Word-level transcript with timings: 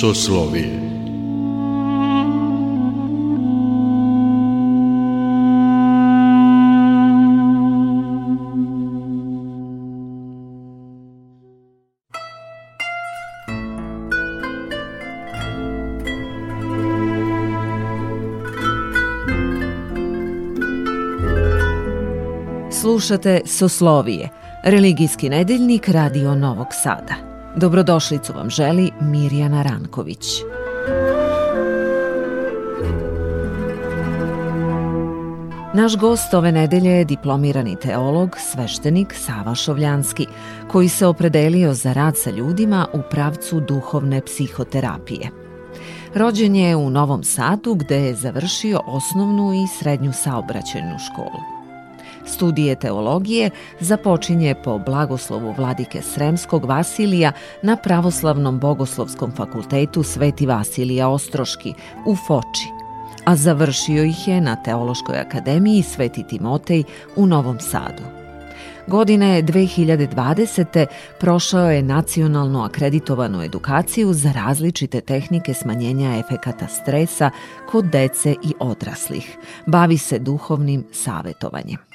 Soslovije 0.00 0.80
Slušate 22.70 23.40
Soslovije, 23.46 24.28
religijski 24.64 25.28
nedeljnik 25.28 25.88
Radio 25.88 26.34
Novog 26.34 26.66
Sada. 26.82 27.29
Dobrodošlicu 27.56 28.32
vam 28.32 28.50
želi 28.50 28.90
Mirjana 29.00 29.62
Ranković. 29.62 30.26
Naš 35.74 35.96
gost 35.96 36.34
ove 36.34 36.52
nedelje 36.52 36.90
je 36.90 37.04
diplomirani 37.04 37.76
teolog, 37.76 38.36
sveštenik 38.38 39.14
Sava 39.14 39.54
Šovljanski, 39.54 40.26
koji 40.68 40.88
se 40.88 41.06
opredelio 41.06 41.74
za 41.74 41.92
rad 41.92 42.16
sa 42.16 42.30
ljudima 42.30 42.86
u 42.92 42.98
pravcu 43.10 43.60
duhovne 43.60 44.20
psihoterapije. 44.20 45.30
Rođen 46.14 46.56
je 46.56 46.76
u 46.76 46.90
Novom 46.90 47.24
Sadu 47.24 47.74
gde 47.74 47.96
je 47.96 48.14
završio 48.14 48.80
osnovnu 48.86 49.52
i 49.54 49.66
srednju 49.78 50.12
saobraćajnu 50.12 50.96
školu. 50.98 51.59
Studije 52.26 52.74
teologije 52.74 53.50
započinje 53.80 54.54
po 54.64 54.78
blagoslovu 54.78 55.54
vladike 55.58 56.02
Sremskog 56.02 56.64
Vasilija 56.64 57.32
na 57.62 57.76
Pravoslavnom 57.76 58.58
bogoslovskom 58.58 59.32
fakultetu 59.36 60.02
Sveti 60.02 60.46
Vasilija 60.46 61.08
Ostroški 61.08 61.74
u 62.06 62.16
Foči, 62.16 62.68
a 63.24 63.36
završio 63.36 64.04
ih 64.04 64.28
je 64.28 64.40
na 64.40 64.56
Teološkoj 64.56 65.18
akademiji 65.18 65.82
Sveti 65.82 66.22
Timotej 66.22 66.84
u 67.16 67.26
Novom 67.26 67.60
Sadu. 67.60 68.20
Godine 68.86 69.42
2020. 69.42 70.86
prošao 71.20 71.70
je 71.70 71.82
nacionalno 71.82 72.62
akreditovanu 72.62 73.42
edukaciju 73.42 74.12
za 74.12 74.32
različite 74.32 75.00
tehnike 75.00 75.54
smanjenja 75.54 76.18
efekata 76.18 76.66
stresa 76.66 77.30
kod 77.70 77.84
dece 77.84 78.32
i 78.32 78.54
odraslih. 78.60 79.38
Bavi 79.66 79.98
se 79.98 80.18
duhovnim 80.18 80.84
savetovanjem. 80.92 81.89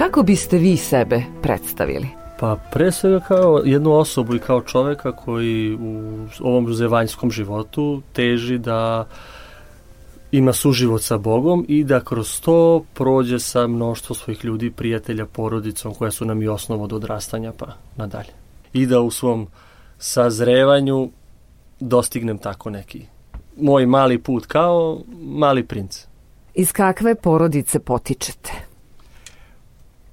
Kako 0.00 0.22
biste 0.22 0.58
vi 0.58 0.76
sebe 0.76 1.22
predstavili? 1.42 2.08
Pa 2.38 2.56
pre 2.72 2.92
svega 2.92 3.20
kao 3.20 3.62
jednu 3.64 3.92
osobu 3.92 4.34
i 4.34 4.38
kao 4.38 4.60
čoveka 4.60 5.12
koji 5.12 5.74
u 5.74 6.26
ovom 6.40 6.74
zevanjskom 6.74 7.30
životu 7.30 8.02
teži 8.12 8.58
da 8.58 9.06
ima 10.32 10.52
suživot 10.52 11.02
sa 11.02 11.18
Bogom 11.18 11.64
i 11.68 11.84
da 11.84 12.00
kroz 12.00 12.40
to 12.40 12.84
prođe 12.94 13.38
sa 13.38 13.66
mnoštvo 13.66 14.16
svojih 14.16 14.44
ljudi, 14.44 14.70
prijatelja, 14.70 15.26
porodicom 15.26 15.94
koja 15.94 16.10
su 16.10 16.24
nam 16.24 16.42
i 16.42 16.48
osnova 16.48 16.84
od 16.84 16.92
odrastanja 16.92 17.52
pa 17.58 17.66
nadalje. 17.96 18.32
I 18.72 18.86
da 18.86 19.00
u 19.00 19.10
svom 19.10 19.46
sazrevanju 19.98 21.10
dostignem 21.80 22.38
tako 22.38 22.70
neki 22.70 23.06
moj 23.56 23.86
mali 23.86 24.18
put 24.18 24.46
kao 24.46 25.00
mali 25.20 25.66
princ. 25.66 26.06
Iz 26.54 26.72
kakve 26.72 27.14
porodice 27.14 27.78
potičete? 27.78 28.69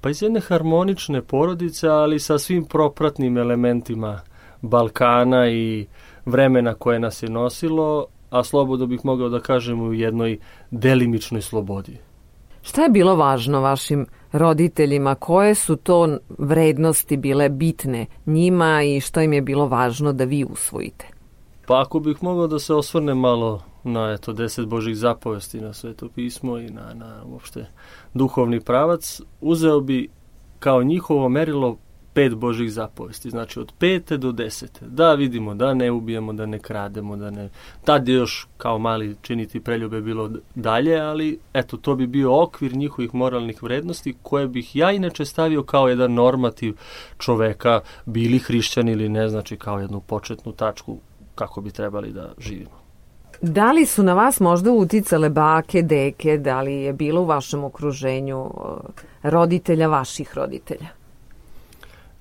Pa 0.00 0.10
iz 0.10 0.22
jedne 0.22 0.40
harmonične 0.40 1.22
porodice, 1.22 1.88
ali 1.88 2.18
sa 2.18 2.38
svim 2.38 2.64
propratnim 2.64 3.38
elementima 3.38 4.20
Balkana 4.62 5.50
i 5.50 5.86
vremena 6.26 6.74
koje 6.74 7.00
nas 7.00 7.22
je 7.22 7.30
nosilo, 7.30 8.06
a 8.30 8.44
slobodno 8.44 8.86
bih 8.86 9.00
mogao 9.04 9.28
da 9.28 9.40
kažem 9.40 9.82
u 9.82 9.94
jednoj 9.94 10.38
delimičnoj 10.70 11.42
slobodi. 11.42 11.98
Šta 12.62 12.82
je 12.82 12.88
bilo 12.88 13.16
važno 13.16 13.60
vašim 13.60 14.06
roditeljima? 14.32 15.14
Koje 15.14 15.54
su 15.54 15.76
to 15.76 16.18
vrednosti 16.38 17.16
bile 17.16 17.48
bitne 17.48 18.06
njima 18.26 18.82
i 18.82 19.00
što 19.00 19.20
im 19.20 19.32
je 19.32 19.42
bilo 19.42 19.68
važno 19.68 20.12
da 20.12 20.24
vi 20.24 20.44
usvojite? 20.44 21.06
Pa 21.66 21.80
ako 21.80 22.00
bih 22.00 22.16
mogao 22.20 22.46
da 22.46 22.58
se 22.58 22.74
osvrne 22.74 23.14
malo 23.14 23.62
na 23.84 24.12
eto, 24.12 24.32
deset 24.32 24.66
Božih 24.66 24.96
zapovesti 24.96 25.60
na 25.60 25.72
sveto 25.72 26.08
pismo 26.08 26.58
i 26.58 26.70
na, 26.70 26.94
na 26.94 27.22
uopšte 27.24 27.66
duhovni 28.14 28.60
pravac, 28.60 29.20
uzeo 29.40 29.80
bi 29.80 30.08
kao 30.58 30.82
njihovo 30.82 31.28
merilo 31.28 31.78
pet 32.18 32.34
Božih 32.34 32.72
zapovesti, 32.72 33.30
znači 33.30 33.60
od 33.60 33.72
pete 33.78 34.16
do 34.16 34.32
desete. 34.32 34.86
Da 34.86 35.14
vidimo 35.14 35.54
da 35.54 35.74
ne 35.74 35.90
ubijemo, 35.90 36.32
da 36.32 36.46
ne 36.46 36.58
krademo, 36.58 37.16
da 37.16 37.30
ne... 37.30 37.48
Tad 37.84 38.08
je 38.08 38.14
još 38.14 38.48
kao 38.56 38.78
mali 38.78 39.16
činiti 39.22 39.60
preljube 39.60 40.00
bilo 40.00 40.30
dalje, 40.54 41.00
ali 41.00 41.38
eto, 41.54 41.76
to 41.76 41.94
bi 41.94 42.06
bio 42.06 42.42
okvir 42.42 42.76
njihovih 42.76 43.14
moralnih 43.14 43.62
vrednosti 43.62 44.16
koje 44.22 44.48
bih 44.48 44.76
ja 44.76 44.92
inače 44.92 45.24
stavio 45.24 45.62
kao 45.62 45.88
jedan 45.88 46.14
normativ 46.14 46.76
čoveka, 47.18 47.80
bili 48.06 48.38
hrišćani 48.38 48.92
ili 48.92 49.08
ne, 49.08 49.28
znači 49.28 49.56
kao 49.56 49.80
jednu 49.80 50.00
početnu 50.00 50.52
tačku 50.52 50.98
kako 51.34 51.60
bi 51.60 51.70
trebali 51.70 52.12
da 52.12 52.32
živimo. 52.38 52.77
Da 53.40 53.72
li 53.72 53.86
su 53.86 54.02
na 54.02 54.14
vas 54.14 54.40
možda 54.40 54.72
uticale 54.72 55.28
bake, 55.28 55.82
deke, 55.82 56.38
da 56.38 56.60
li 56.60 56.72
je 56.74 56.92
bilo 56.92 57.20
u 57.20 57.24
vašem 57.24 57.64
okruženju 57.64 58.50
roditelja 59.22 59.88
vaših 59.88 60.34
roditelja? 60.34 60.88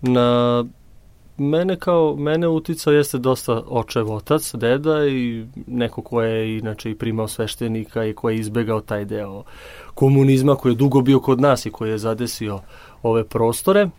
Na 0.02 0.66
mene 1.38 1.76
kao 1.80 2.16
mene 2.16 2.48
uticao 2.48 2.94
jeste 2.94 3.18
dosta 3.18 3.62
očev 3.68 4.12
otac, 4.12 4.56
deda 4.56 5.06
i 5.08 5.46
neko 5.68 6.02
ko 6.02 6.22
je 6.22 6.58
inače 6.58 6.92
i 6.92 6.96
primao 6.96 7.28
sveštenika 7.28 8.06
i 8.06 8.14
ko 8.14 8.30
je 8.30 8.36
izbegao 8.36 8.82
taj 8.82 9.06
deo 9.06 9.44
komunizma 9.94 10.56
koji 10.56 10.72
je 10.72 10.76
dugo 10.76 11.02
bio 11.02 11.20
kod 11.20 11.42
nas 11.42 11.66
i 11.66 11.72
koji 11.72 11.90
je 11.90 11.98
zadesio 11.98 12.60
ove 13.04 13.24
prostore. 13.24 13.90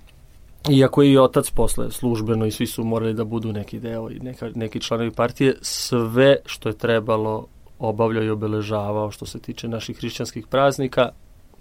Iako 0.71 1.03
je 1.03 1.13
i 1.13 1.19
otac 1.19 1.51
posle 1.51 1.91
službeno 1.91 2.47
i 2.47 2.51
svi 2.51 2.67
su 2.67 2.85
morali 2.85 3.15
da 3.15 3.25
budu 3.25 3.53
neki 3.53 3.81
deo 3.81 4.11
i 4.11 4.19
neka, 4.19 4.51
neki 4.55 4.81
članovi 4.81 5.11
partije, 5.11 5.55
sve 5.63 6.37
što 6.47 6.69
je 6.69 6.79
trebalo 6.79 7.47
obavljao 7.79 8.25
i 8.25 8.31
obeležavao 8.31 9.11
što 9.11 9.27
se 9.27 9.39
tiče 9.39 9.69
naših 9.69 9.99
hrišćanskih 9.99 10.47
praznika, 10.47 11.09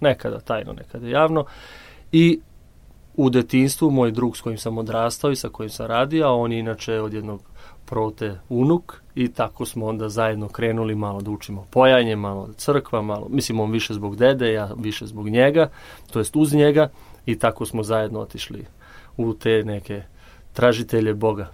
nekada 0.00 0.40
tajno, 0.40 0.72
nekada 0.72 1.08
javno. 1.08 1.44
I 2.12 2.40
u 3.16 3.30
detinstvu 3.30 3.90
moj 3.90 4.10
drug 4.10 4.36
s 4.36 4.40
kojim 4.40 4.58
sam 4.58 4.78
odrastao 4.78 5.30
i 5.30 5.36
sa 5.36 5.48
kojim 5.48 5.70
sam 5.70 5.86
radio, 5.86 6.26
a 6.26 6.34
on 6.34 6.52
je 6.52 6.58
inače 6.58 7.00
od 7.00 7.12
jednog 7.12 7.42
prote 7.86 8.38
unuk 8.48 8.94
i 9.14 9.28
tako 9.28 9.66
smo 9.66 9.86
onda 9.86 10.08
zajedno 10.08 10.48
krenuli 10.48 10.94
malo 10.94 11.20
da 11.20 11.30
učimo 11.30 11.66
pojanje, 11.70 12.16
malo 12.16 12.48
crkva, 12.56 13.02
malo, 13.02 13.26
mislim 13.30 13.60
on 13.60 13.70
više 13.70 13.94
zbog 13.94 14.16
dede, 14.16 14.52
ja 14.52 14.70
više 14.76 15.06
zbog 15.06 15.28
njega, 15.28 15.70
to 16.10 16.18
jest 16.18 16.36
uz 16.36 16.54
njega 16.54 16.88
i 17.26 17.38
tako 17.38 17.66
smo 17.66 17.82
zajedno 17.82 18.20
otišli 18.20 18.64
u 19.18 19.34
te 19.34 19.62
neke 19.64 20.02
tražitelje 20.52 21.14
Boga. 21.14 21.48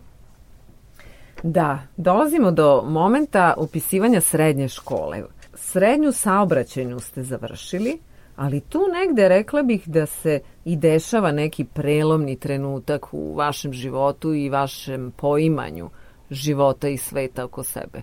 Da, 1.42 1.78
dolazimo 1.96 2.50
do 2.50 2.82
momenta 2.82 3.54
upisivanja 3.58 4.20
srednje 4.20 4.68
škole. 4.68 5.22
Srednju 5.54 6.12
saobraćajnu 6.12 7.00
ste 7.00 7.22
završili, 7.22 7.98
ali 8.36 8.60
tu 8.60 8.80
negde 8.92 9.28
rekla 9.28 9.62
bih 9.62 9.88
da 9.88 10.06
se 10.06 10.40
i 10.64 10.76
dešava 10.76 11.32
neki 11.32 11.64
prelomni 11.64 12.36
trenutak 12.36 13.14
u 13.14 13.34
vašem 13.34 13.72
životu 13.72 14.34
i 14.34 14.48
vašem 14.48 15.12
poimanju 15.16 15.90
života 16.30 16.88
i 16.88 16.96
sveta 16.96 17.44
oko 17.44 17.62
sebe. 17.62 18.02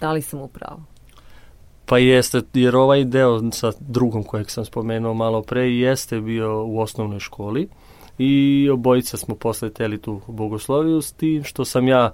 Da 0.00 0.12
li 0.12 0.22
sam 0.22 0.40
upravo? 0.40 0.80
Pa 1.86 1.98
jeste, 1.98 2.42
jer 2.54 2.76
ovaj 2.76 3.04
deo 3.04 3.50
sa 3.52 3.72
drugom 3.80 4.22
kojeg 4.22 4.50
sam 4.50 4.64
spomenuo 4.64 5.14
malo 5.14 5.42
pre 5.42 5.70
jeste 5.70 6.20
bio 6.20 6.64
u 6.64 6.80
osnovnoj 6.80 7.20
školi 7.20 7.68
i 8.22 8.70
obojica 8.70 9.16
smo 9.16 9.34
posle 9.34 9.70
teli 9.70 9.98
tu 9.98 10.20
bogosloviju 10.26 11.02
s 11.02 11.12
tim 11.12 11.44
što 11.44 11.64
sam 11.64 11.88
ja 11.88 12.10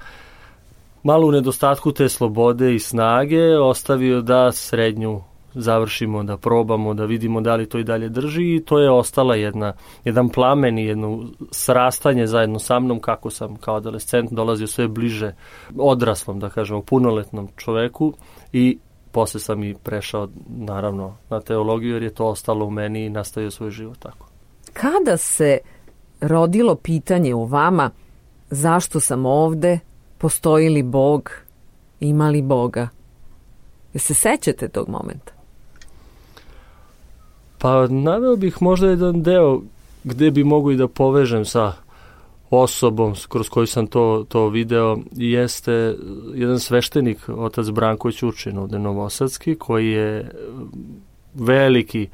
malo 1.03 1.27
u 1.27 1.33
nedostatku 1.33 1.93
te 1.93 2.09
slobode 2.09 2.75
i 2.75 2.79
snage 2.79 3.59
ostavio 3.59 4.21
da 4.21 4.53
srednju 4.53 5.21
završimo, 5.55 6.23
da 6.23 6.37
probamo, 6.37 6.95
da 6.95 7.05
vidimo 7.05 7.41
da 7.41 7.57
li 7.57 7.69
to 7.69 7.79
i 7.79 7.85
dalje 7.85 8.09
drži 8.09 8.55
i 8.55 8.63
to 8.65 8.79
je 8.79 8.91
ostala 8.91 9.37
jedna, 9.37 9.73
jedan 10.05 10.29
plamen 10.29 10.79
i 10.79 10.85
jedno 10.85 11.25
srastanje 11.51 12.27
zajedno 12.27 12.59
sa 12.59 12.81
mnom 12.81 13.01
kako 13.01 13.31
sam 13.31 13.57
kao 13.57 13.77
adolescent 13.77 14.33
dolazio 14.33 14.67
sve 14.67 14.89
bliže 14.89 15.33
odraslom, 15.79 16.39
da 16.41 16.49
kažemo, 16.49 16.83
punoletnom 16.83 17.49
čoveku 17.57 18.13
i 18.53 18.79
posle 19.13 19.41
sam 19.41 19.65
i 19.65 19.75
prešao 19.75 20.29
naravno 20.49 21.17
na 21.31 21.41
teologiju 21.41 21.93
jer 21.93 22.03
je 22.03 22.15
to 22.15 22.27
ostalo 22.27 22.67
u 22.67 22.71
meni 22.71 23.05
i 23.05 23.11
nastavio 23.11 23.51
svoj 23.51 23.71
život 23.71 23.99
tako. 23.99 24.29
Kada 24.73 25.17
se 25.17 25.59
rodilo 26.21 26.75
pitanje 26.75 27.35
u 27.35 27.45
vama 27.45 27.91
zašto 28.51 29.01
sam 29.01 29.27
ovde, 29.27 29.79
postoji 30.19 30.69
li 30.69 30.83
Bog, 30.83 31.31
ima 32.01 32.29
li 32.31 32.43
Boga? 32.43 32.89
Je 33.95 34.01
se 34.01 34.15
sećate 34.15 34.69
tog 34.69 34.89
momenta? 34.89 35.33
Pa 37.59 37.87
naveo 37.87 38.37
bih 38.37 38.57
možda 38.61 38.89
jedan 38.89 39.23
deo 39.23 39.61
gde 40.05 40.31
bi 40.31 40.45
mogu 40.45 40.71
i 40.71 40.77
da 40.77 40.89
povežem 40.89 41.45
sa 41.45 41.73
osobom 42.51 43.15
kroz 43.29 43.49
koju 43.49 43.67
sam 43.67 43.87
to, 43.87 44.25
to 44.29 44.49
video 44.49 44.99
jeste 45.13 45.97
jedan 46.35 46.61
sveštenik, 46.61 47.29
otac 47.29 47.67
Branko 47.71 48.13
Ćurčin 48.13 48.59
ovde 48.59 48.79
Novosadski, 48.79 49.55
koji 49.55 49.91
je 49.91 50.31
veliki 51.35 52.09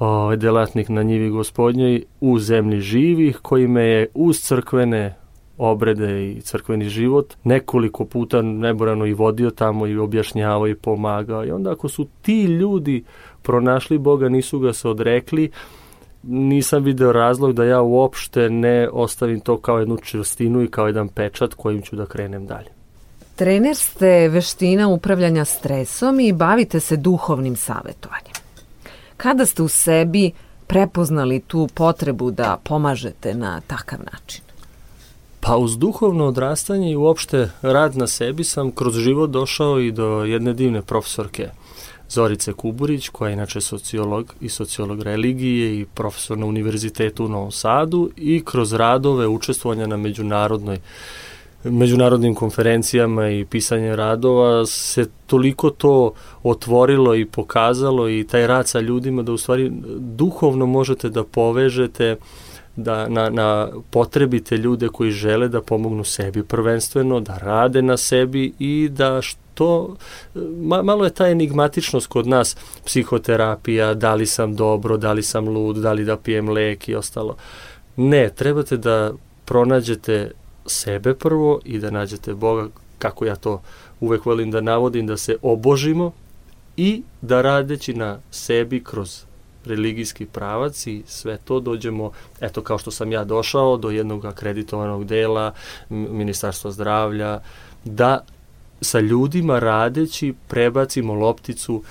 ovaj, 0.00 0.36
delatnik 0.36 0.88
na 0.88 1.02
njivi 1.02 1.30
gospodnjoj 1.30 2.02
u 2.20 2.38
zemlji 2.38 2.80
živih, 2.80 3.38
koji 3.42 3.66
me 3.66 3.84
je 3.84 4.06
uz 4.14 4.40
crkvene 4.40 5.16
obrede 5.58 6.30
i 6.30 6.40
crkveni 6.40 6.88
život 6.88 7.34
nekoliko 7.44 8.04
puta 8.04 8.42
neborano 8.42 9.06
i 9.06 9.12
vodio 9.12 9.50
tamo 9.50 9.86
i 9.86 9.98
objašnjavao 9.98 10.68
i 10.68 10.74
pomagao 10.74 11.46
i 11.46 11.50
onda 11.50 11.72
ako 11.72 11.88
su 11.88 12.06
ti 12.22 12.44
ljudi 12.44 13.04
pronašli 13.42 13.98
Boga, 13.98 14.28
nisu 14.28 14.58
ga 14.58 14.72
se 14.72 14.88
odrekli, 14.88 15.50
nisam 16.22 16.84
video 16.84 17.12
razlog 17.12 17.52
da 17.52 17.64
ja 17.64 17.82
uopšte 17.82 18.50
ne 18.50 18.88
ostavim 18.92 19.40
to 19.40 19.58
kao 19.58 19.78
jednu 19.78 19.96
čvrstinu 19.96 20.62
i 20.62 20.70
kao 20.70 20.86
jedan 20.86 21.08
pečat 21.08 21.54
kojim 21.54 21.82
ću 21.82 21.96
da 21.96 22.06
krenem 22.06 22.46
dalje. 22.46 22.68
Trener 23.36 23.76
ste 23.76 24.28
veština 24.28 24.88
upravljanja 24.88 25.44
stresom 25.44 26.20
i 26.20 26.32
bavite 26.32 26.80
se 26.80 26.96
duhovnim 26.96 27.56
savetovanjem. 27.56 28.29
Kada 29.22 29.46
ste 29.46 29.62
u 29.62 29.68
sebi 29.68 30.30
prepoznali 30.66 31.40
tu 31.40 31.68
potrebu 31.74 32.30
da 32.30 32.58
pomažete 32.64 33.34
na 33.34 33.60
takav 33.60 33.98
način? 34.12 34.42
Pa 35.40 35.56
uz 35.56 35.78
duhovno 35.78 36.26
odrastanje 36.26 36.92
i 36.92 36.96
uopšte 36.96 37.50
rad 37.62 37.96
na 37.96 38.06
sebi 38.06 38.44
sam 38.44 38.70
kroz 38.70 38.94
život 38.94 39.30
došao 39.30 39.80
i 39.80 39.92
do 39.92 40.24
jedne 40.24 40.52
divne 40.52 40.82
profesorke 40.82 41.48
Zorice 42.08 42.52
Kuburić, 42.52 43.08
koja 43.08 43.28
je 43.28 43.32
inače 43.32 43.60
sociolog 43.60 44.34
i 44.40 44.48
sociolog 44.48 45.02
religije 45.02 45.80
i 45.80 45.86
profesor 45.94 46.38
na 46.38 46.46
Univerzitetu 46.46 47.24
u 47.24 47.28
Novom 47.28 47.52
Sadu 47.52 48.10
i 48.16 48.42
kroz 48.44 48.72
radove 48.72 49.28
učestvovanja 49.28 49.86
na 49.86 49.96
međunarodnoj 49.96 50.78
međunarodnim 51.64 52.34
konferencijama 52.34 53.28
i 53.28 53.44
pisanje 53.44 53.96
radova 53.96 54.66
se 54.66 55.06
toliko 55.26 55.70
to 55.70 56.12
otvorilo 56.42 57.14
i 57.14 57.24
pokazalo 57.24 58.08
i 58.08 58.26
taj 58.30 58.46
rad 58.46 58.68
sa 58.68 58.80
ljudima 58.80 59.22
da 59.22 59.32
u 59.32 59.38
stvari 59.38 59.72
duhovno 59.98 60.66
možete 60.66 61.08
da 61.08 61.24
povežete 61.24 62.16
da 62.76 63.08
na, 63.08 63.30
na 63.30 63.68
potrebite 63.90 64.56
ljude 64.56 64.88
koji 64.88 65.10
žele 65.10 65.48
da 65.48 65.62
pomognu 65.62 66.04
sebi 66.04 66.42
prvenstveno, 66.42 67.20
da 67.20 67.38
rade 67.38 67.82
na 67.82 67.96
sebi 67.96 68.52
i 68.58 68.88
da 68.92 69.22
što 69.22 69.40
to, 69.60 69.96
ma, 70.62 70.82
malo 70.82 71.04
je 71.04 71.10
ta 71.10 71.28
enigmatičnost 71.28 72.06
kod 72.06 72.26
nas, 72.26 72.56
psihoterapija, 72.84 73.94
da 73.94 74.14
li 74.14 74.26
sam 74.26 74.56
dobro, 74.56 74.96
da 74.96 75.12
li 75.12 75.22
sam 75.22 75.48
lud, 75.48 75.76
da 75.76 75.92
li 75.92 76.04
da 76.04 76.16
pijem 76.16 76.48
lek 76.48 76.88
i 76.88 76.94
ostalo. 76.94 77.36
Ne, 77.96 78.30
trebate 78.30 78.76
da 78.76 79.12
pronađete 79.44 80.30
sebe 80.70 81.14
prvo 81.14 81.60
i 81.64 81.78
da 81.78 81.90
nađete 81.90 82.34
Boga, 82.34 82.68
kako 82.98 83.24
ja 83.24 83.36
to 83.36 83.62
uvek 84.00 84.26
volim 84.26 84.50
da 84.50 84.60
navodim, 84.60 85.06
da 85.06 85.16
se 85.16 85.36
obožimo 85.42 86.12
i 86.76 87.02
da 87.20 87.42
radeći 87.42 87.94
na 87.94 88.18
sebi 88.30 88.84
kroz 88.84 89.24
religijski 89.64 90.26
pravac 90.26 90.86
i 90.86 91.02
sve 91.06 91.38
to 91.44 91.60
dođemo, 91.60 92.10
eto 92.40 92.62
kao 92.62 92.78
što 92.78 92.90
sam 92.90 93.12
ja 93.12 93.24
došao, 93.24 93.76
do 93.76 93.90
jednog 93.90 94.24
akreditovanog 94.24 95.04
dela 95.04 95.52
Ministarstva 95.88 96.70
zdravlja, 96.70 97.40
da 97.84 98.24
sa 98.80 99.00
ljudima 99.00 99.58
radeći 99.58 100.34
prebacimo 100.48 101.14
lopticu 101.14 101.82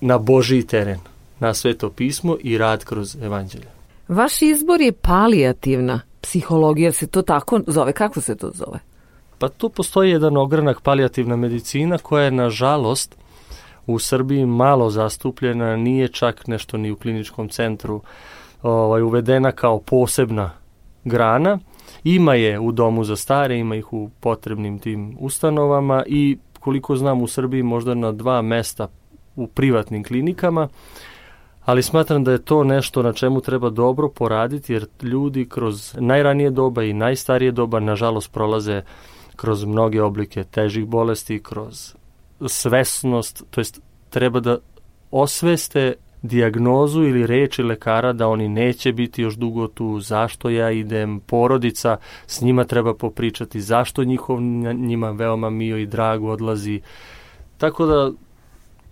na 0.00 0.18
Božiji 0.18 0.66
teren, 0.66 1.00
na 1.40 1.54
sveto 1.54 1.90
pismo 1.90 2.36
i 2.40 2.58
rad 2.58 2.84
kroz 2.84 3.16
evanđelje. 3.22 3.66
Vaš 4.08 4.42
izbor 4.42 4.80
je 4.80 4.92
palijativna 4.92 6.00
psihologija, 6.24 6.92
se 6.92 7.06
to 7.06 7.22
tako 7.22 7.60
zove? 7.66 7.92
Kako 7.92 8.20
se 8.20 8.36
to 8.36 8.50
zove? 8.54 8.78
Pa 9.38 9.48
tu 9.48 9.68
postoji 9.68 10.10
jedan 10.10 10.36
ogranak 10.36 10.80
palijativna 10.80 11.36
medicina 11.36 11.98
koja 11.98 12.24
je 12.24 12.30
nažalost 12.30 13.16
u 13.86 13.98
Srbiji 13.98 14.46
malo 14.46 14.90
zastupljena, 14.90 15.76
nije 15.76 16.08
čak 16.08 16.46
nešto 16.46 16.76
ni 16.76 16.90
u 16.90 16.96
kliničkom 16.96 17.48
centru 17.48 18.02
ovaj, 18.62 19.02
uvedena 19.02 19.52
kao 19.52 19.78
posebna 19.78 20.50
grana. 21.04 21.58
Ima 22.04 22.34
je 22.34 22.60
u 22.60 22.72
domu 22.72 23.04
za 23.04 23.16
stare, 23.16 23.58
ima 23.58 23.76
ih 23.76 23.92
u 23.92 24.10
potrebnim 24.20 24.78
tim 24.78 25.16
ustanovama 25.20 26.02
i 26.06 26.38
koliko 26.60 26.96
znam 26.96 27.22
u 27.22 27.26
Srbiji 27.26 27.62
možda 27.62 27.94
na 27.94 28.12
dva 28.12 28.42
mesta 28.42 28.88
u 29.36 29.46
privatnim 29.46 30.04
klinikama, 30.04 30.68
ali 31.64 31.82
smatram 31.82 32.24
da 32.24 32.32
je 32.32 32.44
to 32.44 32.64
nešto 32.64 33.02
na 33.02 33.12
čemu 33.12 33.40
treba 33.40 33.70
dobro 33.70 34.08
poraditi 34.08 34.72
jer 34.72 34.86
ljudi 35.02 35.48
kroz 35.48 35.94
najranije 36.00 36.50
doba 36.50 36.82
i 36.82 36.92
najstarije 36.92 37.52
doba 37.52 37.80
nažalost 37.80 38.32
prolaze 38.32 38.82
kroz 39.36 39.64
mnoge 39.64 40.02
oblike 40.02 40.44
težih 40.44 40.86
bolesti, 40.86 41.42
kroz 41.42 41.94
svesnost, 42.46 43.44
to 43.50 43.60
jest 43.60 43.80
treba 44.10 44.40
da 44.40 44.58
osveste 45.10 45.94
diagnozu 46.22 47.02
ili 47.02 47.26
reči 47.26 47.62
lekara 47.62 48.12
da 48.12 48.28
oni 48.28 48.48
neće 48.48 48.92
biti 48.92 49.22
još 49.22 49.34
dugo 49.34 49.68
tu, 49.68 50.00
zašto 50.00 50.50
ja 50.50 50.70
idem, 50.70 51.20
porodica, 51.20 51.96
s 52.26 52.40
njima 52.40 52.64
treba 52.64 52.94
popričati, 52.94 53.60
zašto 53.60 54.04
njihov, 54.04 54.40
njima 54.74 55.10
veoma 55.10 55.50
mio 55.50 55.78
i 55.78 55.86
drago 55.86 56.30
odlazi. 56.30 56.80
Tako 57.58 57.86
da 57.86 58.10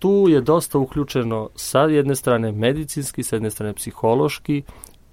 tu 0.03 0.25
je 0.29 0.41
dosta 0.41 0.77
uključeno 0.77 1.49
sa 1.55 1.79
jedne 1.79 2.15
strane 2.15 2.51
medicinski, 2.51 3.23
sa 3.23 3.35
jedne 3.35 3.49
strane 3.49 3.73
psihološki, 3.73 4.63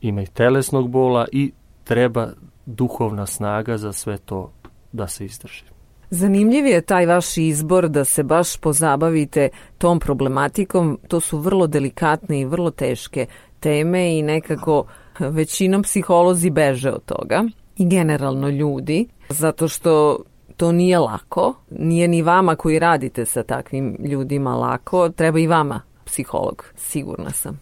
ima 0.00 0.22
i 0.22 0.26
telesnog 0.26 0.90
bola 0.90 1.26
i 1.32 1.52
treba 1.84 2.28
duhovna 2.66 3.26
snaga 3.26 3.78
za 3.78 3.92
sve 3.92 4.18
to 4.18 4.52
da 4.92 5.06
se 5.06 5.24
izdrži. 5.24 5.64
Zanimljiv 6.10 6.66
je 6.66 6.80
taj 6.80 7.06
vaš 7.06 7.36
izbor 7.36 7.88
da 7.88 8.04
se 8.04 8.22
baš 8.22 8.56
pozabavite 8.56 9.48
tom 9.78 10.00
problematikom. 10.00 10.98
To 11.08 11.20
su 11.20 11.38
vrlo 11.38 11.66
delikatne 11.66 12.40
i 12.40 12.44
vrlo 12.44 12.70
teške 12.70 13.26
teme 13.60 14.18
i 14.18 14.22
nekako 14.22 14.84
većinom 15.18 15.82
psiholozi 15.82 16.50
beže 16.50 16.90
od 16.90 17.04
toga 17.04 17.44
i 17.76 17.88
generalno 17.88 18.48
ljudi, 18.48 19.06
zato 19.28 19.68
što 19.68 20.18
to 20.60 20.72
nije 20.72 20.98
lako, 20.98 21.54
nije 21.70 22.08
ni 22.08 22.22
vama 22.22 22.56
koji 22.56 22.78
radite 22.78 23.24
sa 23.24 23.42
takvim 23.42 23.96
ljudima 24.04 24.56
lako, 24.56 25.08
treba 25.08 25.38
i 25.38 25.46
vama 25.46 25.80
psiholog, 26.04 26.64
sigurna 26.76 27.30
sam. 27.30 27.60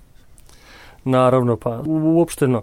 Naravno, 1.05 1.57
pa 1.57 1.83
uopšteno 1.87 2.63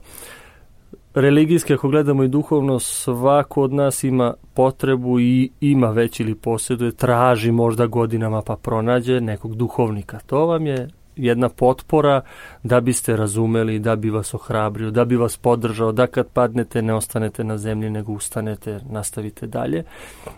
religijski, 1.14 1.74
ako 1.74 1.90
gledamo 1.90 2.24
i 2.24 2.28
duhovno, 2.28 2.80
svako 2.80 3.62
od 3.62 3.74
nas 3.74 4.04
ima 4.04 4.34
potrebu 4.54 5.20
i 5.20 5.50
ima 5.62 5.90
već 5.90 6.20
ili 6.20 6.36
posjeduje, 6.36 6.92
traži 6.92 7.52
možda 7.52 7.86
godinama 7.86 8.42
pa 8.42 8.56
pronađe 8.56 9.22
nekog 9.22 9.56
duhovnika. 9.56 10.20
To 10.26 10.46
vam 10.46 10.68
je 10.68 10.88
jedna 11.16 11.50
potpora 11.50 12.22
da 12.64 12.82
biste 12.82 13.16
razumeli, 13.18 13.80
da 13.80 13.96
bi 13.96 14.10
vas 14.10 14.34
ohrabrio, 14.34 14.92
da 14.92 15.06
bi 15.06 15.16
vas 15.16 15.38
podržao, 15.38 15.92
da 15.92 16.08
kad 16.08 16.28
padnete 16.28 16.82
ne 16.82 16.94
ostanete 16.94 17.44
na 17.44 17.58
zemlji, 17.58 17.90
nego 17.90 18.12
ustanete, 18.12 18.80
nastavite 18.90 19.48
dalje. 19.48 19.84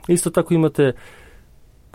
Isto 0.07 0.29
tako 0.29 0.53
imate 0.53 0.93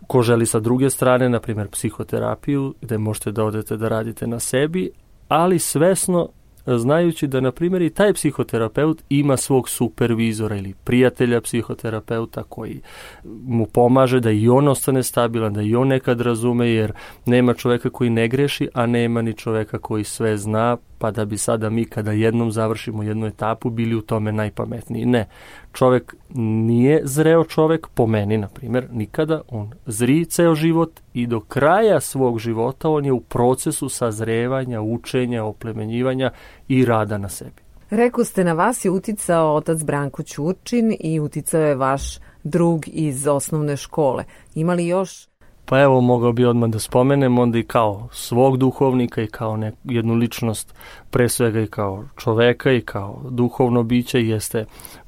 ko 0.07 0.23
želi 0.23 0.47
sa 0.47 0.61
druge 0.61 0.91
strane, 0.91 1.29
na 1.29 1.41
primjer 1.41 1.69
psihoterapiju, 1.69 2.75
gde 2.81 2.99
možete 2.99 3.33
da 3.33 3.45
odete 3.45 3.77
da 3.77 3.89
radite 3.89 4.27
na 4.27 4.39
sebi, 4.39 4.91
ali 5.29 5.59
svesno 5.59 6.29
znajući 6.67 7.27
da, 7.27 7.41
na 7.41 7.53
primjer, 7.53 7.83
i 7.83 7.91
taj 7.91 8.13
psihoterapeut 8.13 9.03
ima 9.09 9.37
svog 9.37 9.69
supervizora 9.69 10.57
ili 10.57 10.75
prijatelja 10.85 11.41
psihoterapeuta 11.41 12.43
koji 12.43 12.81
mu 13.25 13.67
pomaže 13.67 14.21
da 14.21 14.31
i 14.31 14.49
on 14.49 14.69
ostane 14.69 15.03
stabilan, 15.03 15.53
da 15.53 15.63
i 15.63 15.75
on 15.75 15.89
nekad 15.89 16.21
razume, 16.21 16.71
jer 16.71 16.93
nema 17.27 17.55
čoveka 17.55 17.91
koji 17.91 18.11
ne 18.11 18.29
greši, 18.29 18.69
a 18.75 18.87
nema 18.87 19.23
ni 19.23 19.35
čoveka 19.35 19.79
koji 19.79 20.05
sve 20.05 20.37
zna, 20.37 20.77
pa 20.99 21.11
da 21.11 21.25
bi 21.25 21.39
sada 21.39 21.71
mi 21.71 21.85
kada 21.85 22.13
jednom 22.13 22.53
završimo 22.53 23.03
jednu 23.03 23.27
etapu 23.27 23.71
bili 23.71 23.95
u 23.95 24.01
tome 24.01 24.33
najpametniji. 24.33 25.07
Ne, 25.07 25.29
čovek 25.73 26.15
nije 26.35 27.01
zreo 27.05 27.45
čovek, 27.45 27.89
po 27.95 28.07
meni 28.07 28.39
na 28.39 28.49
primjer, 28.49 28.89
nikada, 28.93 29.41
on 29.49 29.71
zri 29.87 30.25
ceo 30.25 30.55
život 30.55 31.01
i 31.15 31.27
do 31.27 31.41
kraja 31.41 32.01
svog 32.01 32.39
života 32.39 32.89
on 32.89 33.05
je 33.05 33.13
u 33.13 33.21
procesu 33.21 33.89
sazrevanja, 33.89 34.81
učenja, 34.81 35.45
oplemenjivanja 35.45 36.31
i 36.69 36.85
rada 36.85 37.19
na 37.19 37.29
sebi. 37.29 37.63
Reku 37.91 38.25
ste, 38.25 38.45
na 38.45 38.53
vas 38.53 38.85
je 38.85 38.91
uticao 38.91 39.55
otac 39.55 39.83
Branko 39.85 40.23
Ćurčin 40.23 40.97
i 41.01 41.21
uticao 41.21 41.61
je 41.61 41.75
vaš 41.75 42.19
drug 42.45 42.85
iz 42.87 43.27
osnovne 43.27 43.77
škole. 43.77 44.25
Ima 44.55 44.75
li 44.75 44.87
još 44.87 45.33
Pa 45.65 45.81
evo, 45.81 46.01
mogao 46.01 46.33
bi 46.33 46.45
odmah 46.45 46.71
da 46.71 46.79
spomenem 46.79 47.39
onda 47.39 47.59
i 47.59 47.63
kao 47.63 48.09
svog 48.13 48.57
duhovnika 48.57 49.23
i 49.23 49.27
kao 49.27 49.57
nek, 49.57 49.75
jednu 49.85 50.15
ličnost, 50.15 50.75
pre 51.11 51.29
svega 51.29 51.61
i 51.61 51.67
kao 51.67 52.05
čoveka 52.17 52.73
i 52.73 52.81
kao 52.81 53.23
duhovno 53.31 53.83
biće 53.83 54.21
jeste 54.21 54.65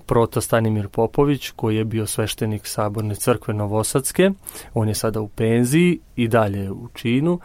prota 0.07 0.41
Stanimir 0.41 0.89
Popović, 0.89 1.51
koji 1.51 1.77
je 1.77 1.85
bio 1.85 2.07
sveštenik 2.07 2.67
Saborne 2.67 3.15
crkve 3.15 3.55
Novosadske. 3.55 4.31
On 4.75 4.89
je 4.89 4.95
sada 4.95 5.21
u 5.21 5.29
penziji 5.29 5.99
i 6.17 6.29
dalje 6.29 6.71
u 6.71 6.89
činu. 6.95 7.41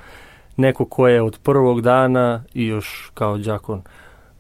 Neko 0.59 0.85
ko 0.85 1.07
je 1.07 1.21
od 1.21 1.39
prvog 1.43 1.81
dana 1.81 2.43
i 2.53 2.65
još 2.65 3.11
kao 3.13 3.37
đakon 3.37 3.81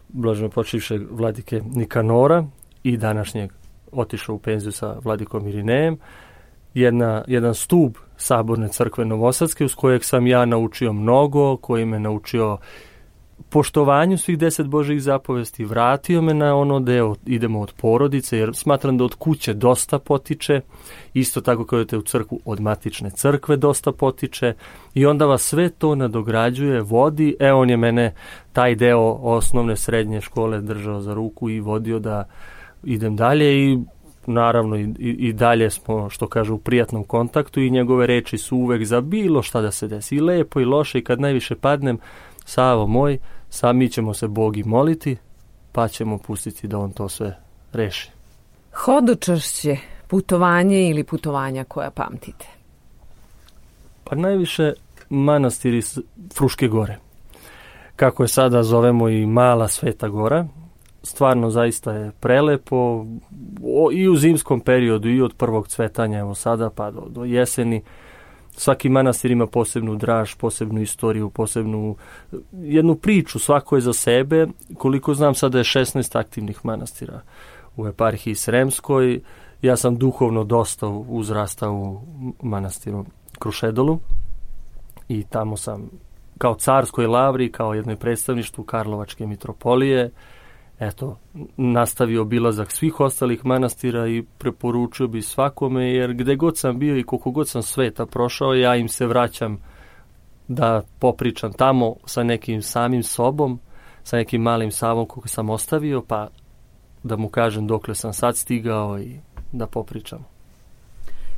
blažno 0.07 0.49
počivše 0.49 0.99
vladike 1.11 1.61
Nikanora 1.75 2.45
i 2.83 2.97
današnjeg 2.97 3.51
otišao 3.91 4.35
u 4.35 4.39
penziju 4.39 4.71
sa 4.71 4.95
vladikom 5.03 5.47
Irinejem, 5.47 5.97
jedna, 6.73 7.23
jedan 7.27 7.55
stub 7.55 7.95
saborne 8.17 8.67
crkve 8.67 9.05
Novosadske 9.05 9.65
uz 9.65 9.75
kojeg 9.75 10.03
sam 10.03 10.27
ja 10.27 10.45
naučio 10.45 10.93
mnogo, 10.93 11.57
koji 11.57 11.85
me 11.85 11.99
naučio 11.99 12.57
poštovanju 13.49 14.17
svih 14.17 14.37
deset 14.37 14.67
Božih 14.67 15.01
zapovesti, 15.01 15.65
vratio 15.65 16.21
me 16.21 16.33
na 16.33 16.55
ono 16.55 16.79
deo, 16.79 17.15
idemo 17.25 17.61
od 17.61 17.73
porodice, 17.81 18.37
jer 18.37 18.55
smatram 18.55 18.97
da 18.97 19.03
od 19.03 19.15
kuće 19.15 19.53
dosta 19.53 19.99
potiče, 19.99 20.61
isto 21.13 21.41
tako 21.41 21.65
kao 21.65 21.79
idete 21.79 21.97
u 21.97 22.01
crkvu, 22.01 22.39
od 22.45 22.61
matične 22.61 23.09
crkve 23.09 23.57
dosta 23.57 23.91
potiče 23.91 24.53
i 24.93 25.05
onda 25.05 25.25
vas 25.25 25.41
sve 25.41 25.69
to 25.69 25.95
nadograđuje, 25.95 26.81
vodi, 26.81 27.35
e 27.39 27.51
on 27.53 27.69
je 27.69 27.77
mene 27.77 28.13
taj 28.53 28.75
deo 28.75 29.11
osnovne 29.21 29.75
srednje 29.75 30.21
škole 30.21 30.61
držao 30.61 31.01
za 31.01 31.13
ruku 31.13 31.49
i 31.49 31.59
vodio 31.59 31.99
da 31.99 32.23
idem 32.83 33.15
dalje 33.15 33.65
i 33.65 33.79
naravno 34.25 34.77
i, 34.77 34.93
i 34.99 35.33
dalje 35.33 35.69
smo, 35.69 36.09
što 36.09 36.27
kažu, 36.27 36.55
u 36.55 36.57
prijatnom 36.57 37.03
kontaktu 37.03 37.61
i 37.61 37.69
njegove 37.69 38.07
reči 38.07 38.37
su 38.37 38.57
uvek 38.57 38.85
za 38.85 39.01
bilo 39.01 39.41
šta 39.41 39.61
da 39.61 39.71
se 39.71 39.87
desi. 39.87 40.15
I 40.15 40.21
lepo 40.21 40.59
i 40.59 40.65
loše 40.65 40.99
i 40.99 41.03
kad 41.03 41.19
najviše 41.19 41.55
padnem, 41.55 41.97
Savo 42.49 42.87
moj, 42.87 43.17
sami 43.49 43.89
ćemo 43.89 44.13
se 44.13 44.27
Bogi 44.27 44.63
moliti, 44.63 45.17
pa 45.71 45.87
ćemo 45.87 46.17
pustiti 46.17 46.67
da 46.67 46.77
on 46.77 46.91
to 46.91 47.09
sve 47.09 47.37
reši. 47.73 48.09
Hodočašće, 48.73 49.77
putovanje 50.07 50.89
ili 50.89 51.03
putovanja 51.03 51.63
koja 51.63 51.91
pamtite? 51.91 52.47
Pa 54.03 54.15
najviše 54.15 54.73
manastiri 55.09 55.81
Fruške 56.37 56.67
gore. 56.67 56.97
Kako 57.95 58.23
je 58.23 58.27
sada 58.27 58.63
zovemo 58.63 59.09
i 59.09 59.25
mala 59.25 59.67
Sveta 59.67 60.07
gora, 60.07 60.47
stvarno 61.03 61.49
zaista 61.49 61.91
je 61.91 62.11
prelepo 62.19 63.05
i 63.93 64.07
u 64.07 64.15
zimskom 64.15 64.61
periodu 64.61 65.09
i 65.09 65.21
od 65.21 65.33
prvog 65.33 65.67
cvetanja 65.67 66.19
evo 66.19 66.35
sada 66.35 66.69
pa 66.69 66.91
do, 66.91 67.05
do 67.09 67.23
jeseni 67.23 67.81
svaki 68.59 68.89
manastir 68.89 69.31
ima 69.31 69.47
posebnu 69.47 69.95
draž, 69.95 70.35
posebnu 70.35 70.81
istoriju, 70.81 71.29
posebnu 71.29 71.95
jednu 72.51 72.95
priču, 72.95 73.39
svako 73.39 73.75
je 73.75 73.81
za 73.81 73.93
sebe. 73.93 74.47
Koliko 74.77 75.13
znam, 75.13 75.35
sada 75.35 75.57
je 75.57 75.63
16 75.63 76.19
aktivnih 76.19 76.65
manastira 76.65 77.21
u 77.77 77.87
eparhiji 77.87 78.35
Sremskoj. 78.35 79.21
Ja 79.61 79.77
sam 79.77 79.97
duhovno 79.97 80.43
dosta 80.43 80.87
uzrastao 80.87 81.73
u 81.73 82.01
manastiru 82.41 83.05
Krušedolu 83.39 83.99
i 85.07 85.23
tamo 85.23 85.57
sam 85.57 85.89
kao 86.37 86.55
carskoj 86.55 87.07
lavri, 87.07 87.51
kao 87.51 87.73
jednoj 87.73 87.95
predstavništvu 87.95 88.63
Karlovačke 88.63 89.27
mitropolije, 89.27 90.11
eto, 90.79 91.17
nastavio 91.57 92.21
obilazak 92.21 92.71
svih 92.71 92.99
ostalih 92.99 93.45
manastira 93.45 94.07
i 94.07 94.23
preporučio 94.37 95.07
bi 95.07 95.21
svakome, 95.21 95.93
jer 95.93 96.13
gde 96.13 96.35
god 96.35 96.57
sam 96.57 96.79
bio 96.79 96.97
i 96.97 97.03
koliko 97.03 97.31
god 97.31 97.49
sam 97.49 97.61
sveta 97.61 98.05
prošao, 98.05 98.53
ja 98.53 98.75
im 98.75 98.87
se 98.87 99.07
vraćam 99.07 99.57
da 100.47 100.81
popričam 100.99 101.53
tamo 101.53 101.95
sa 102.05 102.23
nekim 102.23 102.61
samim 102.61 103.03
sobom, 103.03 103.59
sa 104.03 104.17
nekim 104.17 104.41
malim 104.41 104.71
savom 104.71 105.05
kog 105.05 105.29
sam 105.29 105.49
ostavio, 105.49 106.01
pa 106.01 106.27
da 107.03 107.17
mu 107.17 107.29
kažem 107.29 107.67
dokle 107.67 107.95
sam 107.95 108.13
sad 108.13 108.37
stigao 108.37 108.99
i 108.99 109.15
da 109.51 109.67
popričam. 109.67 110.25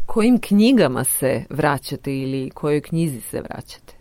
Kojim 0.06 0.40
knjigama 0.40 1.04
se 1.04 1.44
vraćate 1.50 2.18
ili 2.18 2.50
kojoj 2.50 2.82
knjizi 2.82 3.22
se 3.22 3.42
vraćate? 3.42 4.01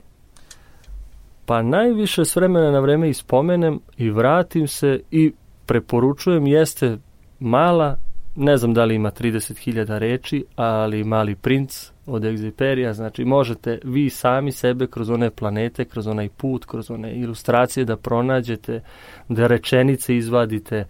Pa 1.50 1.62
najviše 1.62 2.24
s 2.24 2.36
vremena 2.36 2.70
na 2.70 2.80
vreme 2.80 3.08
ispomenem 3.08 3.80
i 3.96 4.10
vratim 4.10 4.68
se 4.68 5.00
i 5.10 5.32
preporučujem 5.66 6.46
jeste 6.46 6.98
mala, 7.40 7.96
ne 8.36 8.56
znam 8.56 8.74
da 8.74 8.84
li 8.84 8.94
ima 8.94 9.10
30.000 9.10 9.98
reči, 9.98 10.44
ali 10.56 11.04
mali 11.04 11.34
princ 11.34 11.92
od 12.06 12.24
Egziperija, 12.24 12.92
znači 12.92 13.24
možete 13.24 13.78
vi 13.84 14.10
sami 14.10 14.52
sebe 14.52 14.86
kroz 14.86 15.10
one 15.10 15.30
planete, 15.30 15.84
kroz 15.84 16.06
onaj 16.06 16.28
put, 16.28 16.64
kroz 16.64 16.90
one 16.90 17.14
ilustracije 17.14 17.84
da 17.84 17.96
pronađete, 17.96 18.82
da 19.28 19.46
rečenice 19.46 20.16
izvadite. 20.16 20.84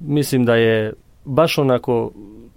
Mislim 0.00 0.44
da 0.44 0.54
je 0.54 0.92
baš 1.24 1.58
onako, 1.58 2.12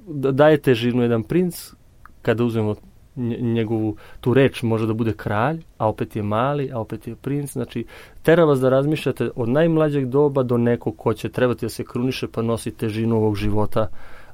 da 0.07 0.31
daje 0.31 0.57
težinu 0.57 1.01
jedan 1.01 1.23
princ, 1.23 1.73
kada 2.21 2.43
uzmemo 2.43 2.75
njegovu 3.15 3.95
tu 4.21 4.33
reč 4.33 4.63
može 4.63 4.87
da 4.87 4.93
bude 4.93 5.13
kralj, 5.13 5.63
a 5.77 5.87
opet 5.87 6.15
je 6.15 6.23
mali, 6.23 6.71
a 6.71 6.79
opet 6.79 7.07
je 7.07 7.15
princ. 7.15 7.51
Znači, 7.51 7.85
tera 8.23 8.45
vas 8.45 8.59
da 8.59 8.69
razmišljate 8.69 9.29
od 9.35 9.49
najmlađeg 9.49 10.05
doba 10.05 10.43
do 10.43 10.57
nekog 10.57 10.97
ko 10.97 11.13
će 11.13 11.29
trebati 11.29 11.65
da 11.65 11.69
se 11.69 11.83
kruniše 11.83 12.27
pa 12.27 12.41
nosi 12.41 12.71
težinu 12.71 13.15
ovog 13.15 13.35
života, 13.35 13.87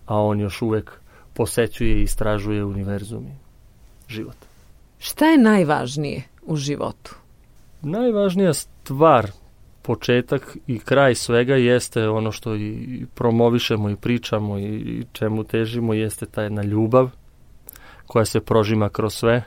a 0.06 0.22
on 0.22 0.40
još 0.40 0.62
uvek 0.62 0.92
posećuje 1.34 2.00
i 2.00 2.02
istražuje 2.02 2.66
univerzum 2.66 3.24
i 3.24 3.48
život. 4.14 4.36
Šta 5.00 5.26
je 5.26 5.38
najvažnije 5.38 6.24
u 6.46 6.56
životu? 6.56 7.16
Najvažnija 7.82 8.54
stvar, 8.54 9.32
početak 9.82 10.58
i 10.68 10.80
kraj 10.80 11.16
svega 11.16 11.56
jeste 11.56 12.10
ono 12.10 12.32
što 12.32 12.56
i 12.56 13.06
promovišemo 13.16 13.90
i 13.90 13.96
pričamo 13.96 14.60
i 14.60 15.04
čemu 15.12 15.44
težimo 15.44 15.94
jeste 15.94 16.26
ta 16.26 16.44
jedna 16.44 16.64
ljubav, 16.64 17.10
koja 18.08 18.26
se 18.26 18.40
prožima 18.40 18.90
kroz 18.90 19.14
sve, 19.14 19.44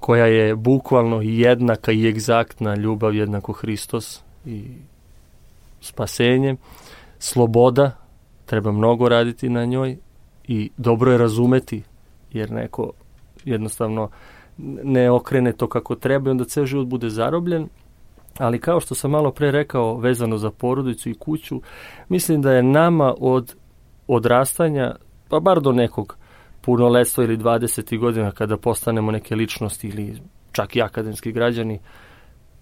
koja 0.00 0.26
je 0.26 0.56
bukvalno 0.56 1.20
jednaka 1.22 1.92
i 1.92 2.08
egzaktna 2.08 2.74
ljubav 2.74 3.14
jednako 3.14 3.52
Hristos 3.52 4.22
i 4.46 4.64
spasenje, 5.80 6.56
sloboda, 7.18 7.90
treba 8.46 8.72
mnogo 8.72 9.08
raditi 9.08 9.48
na 9.48 9.64
njoj 9.64 9.96
i 10.48 10.70
dobro 10.76 11.12
je 11.12 11.18
razumeti, 11.18 11.82
jer 12.32 12.50
neko 12.50 12.92
jednostavno 13.44 14.10
ne 14.82 15.10
okrene 15.10 15.52
to 15.52 15.68
kako 15.68 15.94
treba 15.94 16.30
i 16.30 16.30
onda 16.30 16.44
ceo 16.44 16.66
život 16.66 16.86
bude 16.86 17.10
zarobljen, 17.10 17.68
ali 18.38 18.60
kao 18.60 18.80
što 18.80 18.94
sam 18.94 19.10
malo 19.10 19.30
pre 19.30 19.50
rekao 19.50 19.96
vezano 19.96 20.38
za 20.38 20.50
porodicu 20.50 21.10
i 21.10 21.14
kuću, 21.14 21.60
mislim 22.08 22.42
da 22.42 22.52
je 22.52 22.62
nama 22.62 23.14
od 23.20 23.54
odrastanja, 24.08 24.96
pa 25.28 25.40
bar 25.40 25.60
do 25.60 25.72
nekog 25.72 26.16
punoletstva 26.64 27.24
ili 27.24 27.36
20. 27.36 27.98
godina 27.98 28.30
kada 28.30 28.56
postanemo 28.56 29.12
neke 29.12 29.34
ličnosti 29.34 29.88
ili 29.88 30.18
čak 30.52 30.76
i 30.76 30.82
akademski 30.82 31.32
građani, 31.32 31.78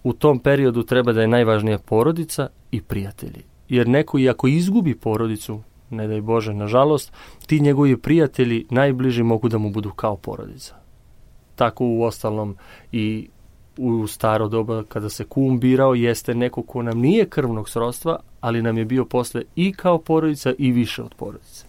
u 0.05 0.13
tom 0.13 0.39
periodu 0.39 0.83
treba 0.83 1.13
da 1.13 1.21
je 1.21 1.29
najvažnija 1.29 1.79
porodica 1.79 2.49
i 2.71 2.83
prijatelji. 2.83 3.43
Jer 3.69 3.89
neko 3.89 4.19
i 4.19 4.29
ako 4.29 4.49
izgubi 4.49 4.95
porodicu, 4.95 5.61
ne 5.91 6.09
daj 6.09 6.21
Bože, 6.21 6.55
nažalost, 6.55 7.13
ti 7.47 7.61
njegovi 7.61 7.97
prijatelji 7.97 8.67
najbliži 8.71 9.23
mogu 9.23 9.49
da 9.49 9.59
mu 9.59 9.71
budu 9.71 9.91
kao 9.91 10.17
porodica. 10.17 10.75
Tako 11.57 11.87
u 11.87 12.03
ostalom 12.03 12.57
i 12.93 13.29
u 13.77 14.07
staro 14.07 14.49
doba 14.49 14.83
kada 14.89 15.09
se 15.09 15.25
kum 15.25 15.61
birao 15.61 15.95
jeste 15.95 16.35
neko 16.35 16.63
ko 16.63 16.83
nam 16.83 16.99
nije 16.99 17.29
krvnog 17.29 17.69
srodstva, 17.69 18.19
ali 18.41 18.63
nam 18.63 18.79
je 18.79 18.85
bio 18.85 19.05
posle 19.05 19.43
i 19.57 19.73
kao 19.73 19.99
porodica 19.99 20.53
i 20.59 20.73
više 20.73 21.03
od 21.03 21.15
porodice. 21.15 21.67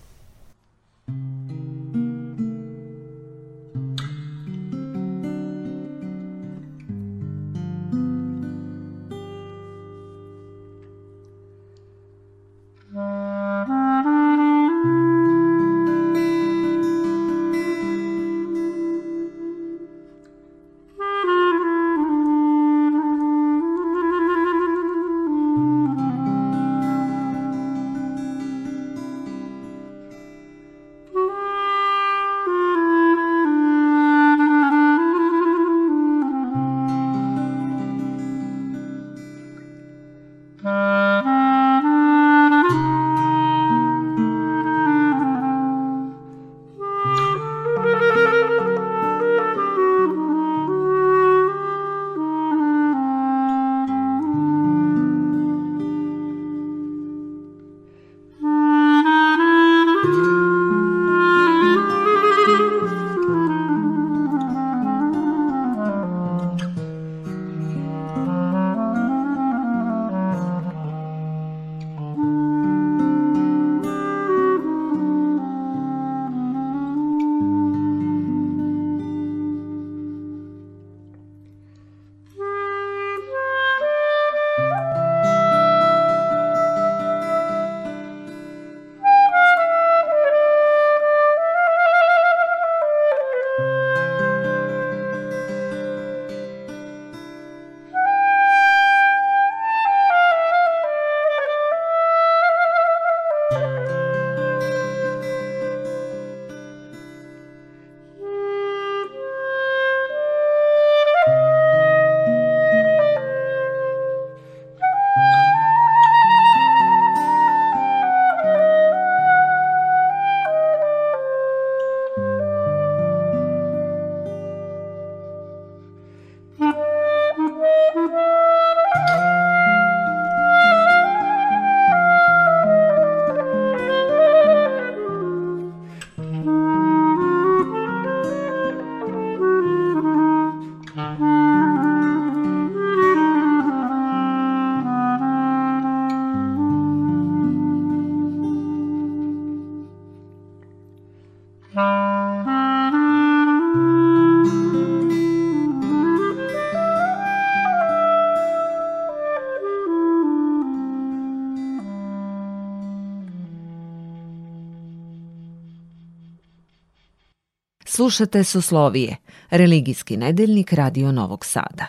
Slušate 168.04 168.44
Soslovije, 168.44 169.18
religijski 169.50 170.18
nedeljnik 170.18 170.74
Radio 170.74 171.12
Novog 171.12 171.46
Sada. 171.46 171.86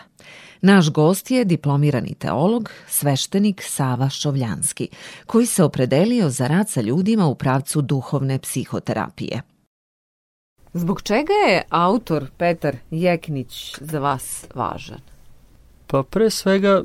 Naš 0.61 0.89
gost 0.91 1.31
je 1.31 1.45
diplomirani 1.45 2.13
teolog, 2.13 2.69
sveštenik 2.87 3.61
Sava 3.61 4.09
Šovljanski, 4.09 4.87
koji 5.25 5.45
se 5.45 5.63
opredelio 5.63 6.29
za 6.29 6.47
rad 6.47 6.69
sa 6.69 6.81
ljudima 6.81 7.27
u 7.27 7.35
pravcu 7.35 7.81
duhovne 7.81 8.39
psihoterapije. 8.39 9.41
Zbog 10.73 11.01
čega 11.01 11.33
je 11.49 11.63
autor 11.69 12.25
Petar 12.37 12.75
Jeknić 12.91 13.75
za 13.79 13.99
vas 13.99 14.45
važan? 14.53 14.99
Pa 15.87 16.03
pre 16.03 16.29
svega 16.29 16.83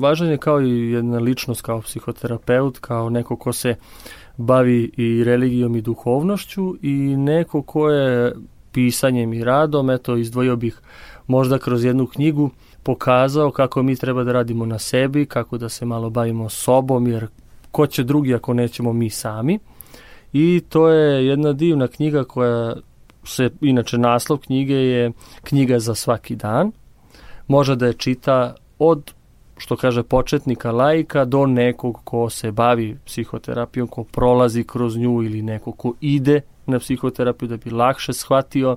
važan 0.00 0.28
je 0.28 0.38
kao 0.38 0.62
i 0.62 0.90
jedna 0.90 1.18
ličnost 1.18 1.62
kao 1.62 1.80
psihoterapeut, 1.80 2.78
kao 2.78 3.10
neko 3.10 3.36
ko 3.36 3.52
se 3.52 3.74
bavi 4.36 4.92
i 4.96 5.24
religijom 5.24 5.76
i 5.76 5.82
duhovnošću 5.82 6.76
i 6.82 6.92
neko 7.16 7.62
ko 7.62 7.90
je 7.90 8.32
pisanjem 8.72 9.32
i 9.32 9.44
radom, 9.44 9.90
eto 9.90 10.16
izdvojio 10.16 10.56
bih 10.56 10.80
možda 11.26 11.58
kroz 11.58 11.84
jednu 11.84 12.06
knjigu 12.06 12.50
pokazao 12.82 13.50
kako 13.50 13.82
mi 13.82 13.96
treba 13.96 14.24
da 14.24 14.32
radimo 14.32 14.66
na 14.66 14.78
sebi, 14.78 15.26
kako 15.26 15.58
da 15.58 15.68
se 15.68 15.84
malo 15.84 16.10
bavimo 16.10 16.48
sobom, 16.48 17.06
jer 17.06 17.26
ko 17.70 17.86
će 17.86 18.04
drugi 18.04 18.34
ako 18.34 18.54
nećemo 18.54 18.92
mi 18.92 19.10
sami. 19.10 19.58
I 20.32 20.62
to 20.68 20.88
je 20.88 21.26
jedna 21.26 21.52
divna 21.52 21.88
knjiga 21.88 22.24
koja 22.24 22.74
se, 23.24 23.50
inače 23.60 23.98
naslov 23.98 24.38
knjige 24.38 24.74
je 24.74 25.12
knjiga 25.42 25.78
za 25.78 25.94
svaki 25.94 26.36
dan. 26.36 26.72
Može 27.48 27.76
da 27.76 27.86
je 27.86 27.92
čita 27.92 28.54
od 28.78 29.12
što 29.56 29.76
kaže 29.76 30.02
početnika 30.02 30.72
laika 30.72 31.24
do 31.24 31.46
nekog 31.46 32.00
ko 32.04 32.30
se 32.30 32.52
bavi 32.52 32.96
psihoterapijom, 33.06 33.88
ko 33.88 34.04
prolazi 34.04 34.64
kroz 34.64 34.96
nju 34.96 35.22
ili 35.22 35.42
neko 35.42 35.72
ko 35.72 35.94
ide 36.00 36.40
na 36.66 36.78
psihoterapiju 36.78 37.48
da 37.48 37.56
bi 37.56 37.70
lakše 37.70 38.12
shvatio, 38.12 38.76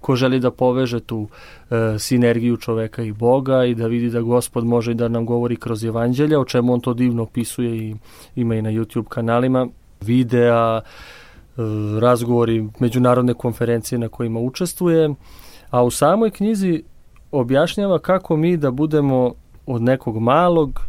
ko 0.00 0.16
želi 0.16 0.40
da 0.40 0.50
poveže 0.50 1.00
tu 1.00 1.28
e, 1.70 1.98
sinergiju 1.98 2.56
čoveka 2.56 3.02
i 3.02 3.12
Boga 3.12 3.64
i 3.64 3.74
da 3.74 3.86
vidi 3.86 4.10
da 4.10 4.20
gospod 4.20 4.64
može 4.64 4.94
da 4.94 5.08
nam 5.08 5.26
govori 5.26 5.56
kroz 5.56 5.84
evanđelja, 5.84 6.40
o 6.40 6.44
čemu 6.44 6.72
on 6.72 6.80
to 6.80 6.94
divno 6.94 7.22
opisuje 7.22 7.76
i 7.76 7.96
ima 8.36 8.54
i 8.54 8.62
na 8.62 8.70
YouTube 8.70 9.08
kanalima, 9.08 9.66
videa, 10.00 10.80
e, 10.80 10.82
razgovori, 12.00 12.68
međunarodne 12.78 13.34
konferencije 13.34 13.98
na 13.98 14.08
kojima 14.08 14.40
učestvuje, 14.40 15.14
a 15.70 15.82
u 15.82 15.90
samoj 15.90 16.30
knjizi 16.30 16.82
objašnjava 17.32 17.98
kako 17.98 18.36
mi 18.36 18.56
da 18.56 18.70
budemo 18.70 19.34
od 19.68 19.82
nekog 19.82 20.18
malog 20.18 20.80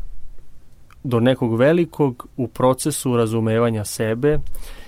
do 1.03 1.19
nekog 1.19 1.55
velikog 1.55 2.27
u 2.37 2.47
procesu 2.47 3.17
razumevanja 3.17 3.85
sebe, 3.85 4.39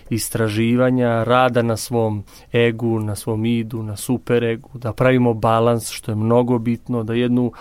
istraživanja, 0.10 1.24
rada 1.24 1.62
na 1.62 1.78
svom 1.78 2.24
egu, 2.52 3.00
na 3.00 3.16
svom 3.16 3.46
idu, 3.46 3.84
na 3.84 3.96
superegu, 3.96 4.70
da 4.74 4.94
pravimo 4.94 5.34
balans 5.34 5.90
što 5.90 6.12
je 6.12 6.16
mnogo 6.16 6.60
bitno, 6.60 7.04
da 7.04 7.14
jednu 7.14 7.52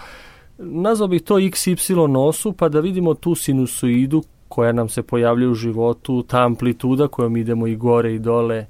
nazvao 0.59 1.09
bih 1.09 1.23
to 1.23 1.35
XY 1.35 2.07
nosu 2.07 2.53
pa 2.53 2.69
da 2.69 2.81
vidimo 2.81 3.15
tu 3.15 3.35
sinusoidu 3.35 4.23
koja 4.49 4.73
nam 4.73 4.89
se 4.89 5.03
pojavlja 5.03 5.49
u 5.49 5.55
životu, 5.55 6.23
ta 6.23 6.45
amplituda 6.45 7.09
kojom 7.09 7.37
idemo 7.37 7.67
i 7.67 7.77
gore 7.77 8.15
i 8.15 8.19
dole. 8.19 8.67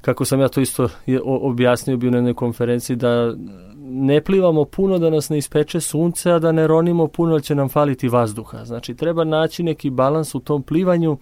Kako 0.00 0.24
sam 0.24 0.40
ja 0.40 0.48
to 0.48 0.60
isto 0.60 0.88
objasnio 1.24 1.96
bio 1.96 2.10
na 2.10 2.16
jednoj 2.16 2.34
konferenciji 2.34 2.96
da 2.96 3.34
ne 3.88 4.20
plivamo 4.20 4.64
puno 4.64 4.98
da 4.98 5.10
nas 5.10 5.28
ne 5.28 5.38
ispeče 5.38 5.80
sunce, 5.80 6.30
a 6.30 6.38
da 6.38 6.52
ne 6.52 6.66
ronimo 6.66 7.06
puno 7.08 7.32
da 7.32 7.40
će 7.40 7.54
nam 7.54 7.68
faliti 7.68 8.08
vazduha. 8.08 8.64
Znači 8.64 8.94
treba 8.94 9.24
naći 9.24 9.62
neki 9.62 9.90
balans 9.90 10.34
u 10.34 10.40
tom 10.40 10.62
plivanju 10.62 11.18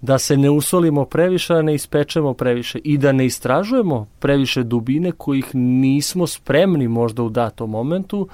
da 0.00 0.18
se 0.18 0.36
ne 0.36 0.50
usolimo 0.50 1.04
previše, 1.04 1.54
a 1.54 1.62
ne 1.62 1.74
ispečemo 1.74 2.34
previše 2.34 2.78
i 2.78 2.98
da 2.98 3.12
ne 3.12 3.26
istražujemo 3.26 4.06
previše 4.18 4.62
dubine 4.62 5.12
kojih 5.12 5.54
nismo 5.54 6.26
spremni 6.26 6.88
možda 6.88 7.22
u 7.22 7.28
datom 7.28 7.70
momentu, 7.70 8.28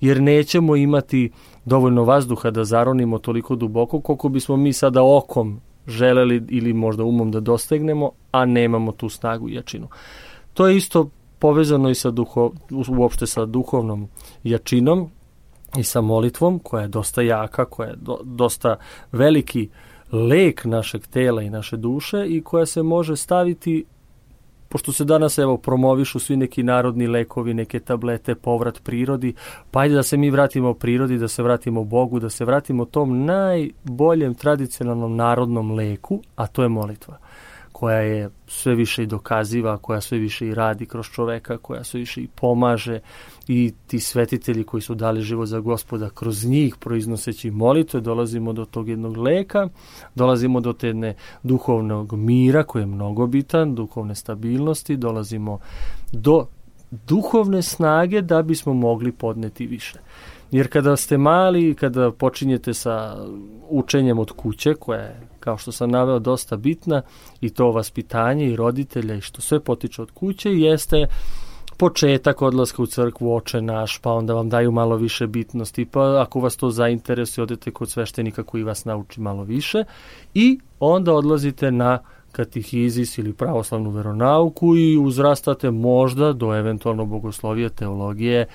jer 0.00 0.20
nećemo 0.22 0.76
imati 0.76 1.30
dovoljno 1.64 2.04
vazduha 2.04 2.50
da 2.50 2.64
zaronimo 2.64 3.18
toliko 3.18 3.56
duboko 3.56 4.00
koliko 4.00 4.28
bismo 4.28 4.56
mi 4.56 4.72
sada 4.72 5.02
okom 5.02 5.60
želeli 5.86 6.42
ili 6.48 6.72
možda 6.72 7.04
umom 7.04 7.30
da 7.30 7.40
dostegnemo, 7.40 8.10
a 8.32 8.44
nemamo 8.44 8.92
tu 8.92 9.08
snagu 9.08 9.48
i 9.48 9.54
jačinu. 9.54 9.88
To 10.54 10.68
je 10.68 10.76
isto 10.76 11.10
povezano 11.38 11.90
i 11.90 11.94
sa 11.94 12.10
duho, 12.10 12.52
uopšte 12.88 13.26
sa 13.26 13.46
duhovnom 13.46 14.08
jačinom 14.44 15.10
i 15.78 15.82
sa 15.82 16.00
molitvom 16.00 16.58
koja 16.58 16.82
je 16.82 16.88
dosta 16.88 17.22
jaka, 17.22 17.64
koja 17.64 17.88
je 17.88 17.96
do, 17.96 18.18
dosta 18.24 18.76
veliki 19.12 19.68
lek 20.12 20.64
našeg 20.64 21.06
tela 21.06 21.42
i 21.42 21.50
naše 21.50 21.76
duše 21.76 22.26
i 22.28 22.42
koja 22.42 22.66
se 22.66 22.82
može 22.82 23.16
staviti 23.16 23.84
pošto 24.76 24.92
se 24.92 25.04
danas 25.04 25.38
evo 25.38 25.56
promovišu 25.56 26.18
svi 26.18 26.36
neki 26.36 26.62
narodni 26.62 27.06
lekovi, 27.06 27.54
neke 27.54 27.80
tablete, 27.80 28.34
povrat 28.34 28.82
prirodi, 28.84 29.34
pa 29.70 29.80
ajde 29.80 29.94
da 29.94 30.02
se 30.02 30.16
mi 30.16 30.30
vratimo 30.30 30.74
prirodi, 30.74 31.18
da 31.18 31.28
se 31.28 31.42
vratimo 31.42 31.84
Bogu, 31.84 32.20
da 32.20 32.30
se 32.30 32.44
vratimo 32.44 32.84
tom 32.84 33.24
najboljem 33.24 34.34
tradicionalnom 34.34 35.16
narodnom 35.16 35.72
leku, 35.72 36.20
a 36.36 36.46
to 36.46 36.62
je 36.62 36.68
molitva 36.68 37.16
koja 37.78 37.98
je 37.98 38.30
sve 38.46 38.74
više 38.74 39.02
i 39.02 39.06
dokaziva, 39.06 39.78
koja 39.78 40.00
sve 40.00 40.18
više 40.18 40.46
i 40.46 40.54
radi 40.54 40.86
kroz 40.86 41.06
čoveka, 41.06 41.58
koja 41.58 41.84
sve 41.84 42.00
više 42.00 42.20
i 42.20 42.28
pomaže 42.34 43.00
i 43.48 43.72
ti 43.86 44.00
svetitelji 44.00 44.64
koji 44.64 44.80
su 44.80 44.94
dali 44.94 45.22
život 45.22 45.48
za 45.48 45.60
gospoda, 45.60 46.10
kroz 46.10 46.44
njih 46.44 46.76
proiznoseći 46.76 47.50
molitve, 47.50 48.00
dolazimo 48.00 48.52
do 48.52 48.64
tog 48.64 48.88
jednog 48.88 49.16
leka, 49.16 49.68
dolazimo 50.14 50.60
do 50.60 50.72
te 50.72 50.86
jedne 50.86 51.14
duhovnog 51.42 52.12
mira 52.12 52.62
koji 52.62 52.82
je 52.82 52.86
mnogo 52.86 53.26
bitan, 53.26 53.74
duhovne 53.74 54.14
stabilnosti, 54.14 54.96
dolazimo 54.96 55.58
do 56.12 56.46
duhovne 56.90 57.62
snage 57.62 58.22
da 58.22 58.42
bismo 58.42 58.74
mogli 58.74 59.12
podneti 59.12 59.66
više. 59.66 59.98
Jer 60.50 60.68
kada 60.68 60.96
ste 60.96 61.18
mali, 61.18 61.74
kada 61.74 62.10
počinjete 62.10 62.74
sa 62.74 63.16
učenjem 63.68 64.18
od 64.18 64.30
kuće, 64.30 64.74
koja 64.74 65.00
je, 65.00 65.20
kao 65.40 65.58
što 65.58 65.72
sam 65.72 65.90
naveo, 65.90 66.18
dosta 66.18 66.56
bitna, 66.56 67.02
i 67.40 67.50
to 67.50 67.70
vaspitanje 67.70 68.46
i 68.46 68.56
roditelja 68.56 69.14
i 69.14 69.20
što 69.20 69.40
sve 69.40 69.60
potiče 69.60 70.02
od 70.02 70.10
kuće, 70.10 70.50
jeste 70.50 71.06
početak 71.76 72.42
odlaska 72.42 72.82
u 72.82 72.86
crkvu, 72.86 73.34
oče 73.34 73.62
naš, 73.62 73.98
pa 73.98 74.12
onda 74.12 74.34
vam 74.34 74.48
daju 74.48 74.72
malo 74.72 74.96
više 74.96 75.26
bitnosti, 75.26 75.84
pa 75.84 76.22
ako 76.22 76.40
vas 76.40 76.56
to 76.56 76.70
zainteresuje, 76.70 77.42
odete 77.42 77.70
kod 77.70 77.90
sveštenika 77.90 78.42
koji 78.42 78.62
vas 78.62 78.84
nauči 78.84 79.20
malo 79.20 79.44
više 79.44 79.84
i 80.34 80.60
onda 80.80 81.12
odlazite 81.14 81.70
na 81.70 81.98
katihizis 82.32 83.18
ili 83.18 83.32
pravoslavnu 83.32 83.90
veronauku 83.90 84.76
i 84.76 84.98
uzrastate 84.98 85.70
možda 85.70 86.32
do 86.32 86.54
eventualno 86.54 87.04
bogoslovije, 87.04 87.68
teologije, 87.68 88.46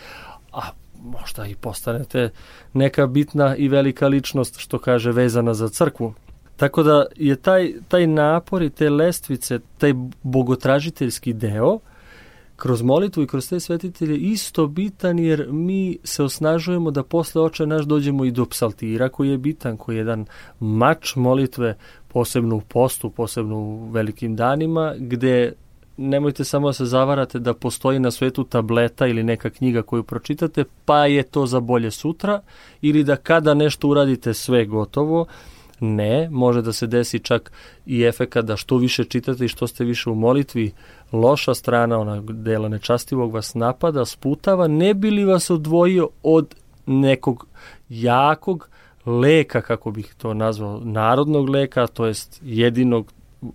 a 0.52 0.62
možda 1.04 1.46
i 1.48 1.56
postanete 1.56 2.30
neka 2.74 3.08
bitna 3.08 3.56
i 3.56 3.68
velika 3.68 4.08
ličnost, 4.08 4.58
što 4.58 4.80
kaže, 4.80 5.12
vezana 5.12 5.54
za 5.54 5.70
crkvu. 5.70 6.14
Tako 6.56 6.84
da 6.84 7.06
je 7.16 7.36
taj, 7.36 7.74
taj 7.88 8.08
napor 8.08 8.62
i 8.62 8.70
te 8.70 8.90
lestvice, 8.90 9.60
taj 9.78 9.94
bogotražiteljski 10.24 11.34
deo, 11.34 11.80
kroz 12.62 12.82
molitvu 12.82 13.24
i 13.24 13.28
kroz 13.28 13.50
te 13.50 13.60
svetitelje 13.60 14.18
isto 14.18 14.68
bitan 14.68 15.20
jer 15.20 15.48
mi 15.52 15.98
se 16.04 16.24
osnažujemo 16.24 16.92
da 16.92 17.04
posle 17.04 17.42
oča 17.42 17.66
naš 17.66 17.86
dođemo 17.86 18.26
i 18.26 18.32
do 18.32 18.46
psaltira 18.46 19.10
koji 19.10 19.30
je 19.30 19.38
bitan, 19.38 19.78
koji 19.78 19.96
je 19.96 20.00
jedan 20.00 20.26
mač 20.60 21.16
molitve 21.16 21.78
posebno 22.08 22.56
u 22.56 22.62
postu, 22.62 23.10
posebno 23.10 23.58
u 23.58 23.90
velikim 23.90 24.36
danima, 24.36 24.94
gde 24.98 25.54
nemojte 26.02 26.44
samo 26.44 26.70
da 26.70 26.74
se 26.74 26.86
zavarate 26.86 27.40
da 27.40 27.54
postoji 27.54 28.00
na 28.00 28.12
svetu 28.12 28.44
tableta 28.44 29.08
ili 29.08 29.24
neka 29.24 29.50
knjiga 29.50 29.82
koju 29.82 30.04
pročitate, 30.04 30.64
pa 30.86 31.06
je 31.06 31.24
to 31.24 31.46
za 31.46 31.60
bolje 31.60 31.92
sutra, 31.92 32.42
ili 32.82 33.04
da 33.04 33.16
kada 33.16 33.54
nešto 33.54 33.88
uradite 33.88 34.34
sve 34.34 34.66
gotovo, 34.66 35.26
ne, 35.80 36.30
može 36.32 36.62
da 36.62 36.74
se 36.74 36.88
desi 36.88 37.20
čak 37.20 37.52
i 37.86 38.04
efekat 38.04 38.46
da 38.46 38.58
što 38.58 38.78
više 38.78 39.04
čitate 39.04 39.46
i 39.46 39.48
što 39.48 39.68
ste 39.68 39.84
više 39.84 40.10
u 40.10 40.16
molitvi, 40.16 40.72
loša 41.12 41.54
strana, 41.54 42.00
ona 42.00 42.22
dela 42.22 42.70
nečastivog 42.70 43.34
vas 43.34 43.54
napada, 43.54 44.06
sputava, 44.06 44.68
ne 44.68 44.94
bi 44.94 45.12
li 45.12 45.26
vas 45.26 45.50
odvojio 45.50 46.10
od 46.24 46.56
nekog 46.86 47.48
jakog 47.90 48.70
leka, 49.06 49.62
kako 49.62 49.92
bih 49.92 50.16
to 50.18 50.34
nazvao, 50.34 50.80
narodnog 50.84 51.50
leka, 51.50 51.88
to 51.88 52.06
jest 52.06 52.40
jedinog 52.44 53.12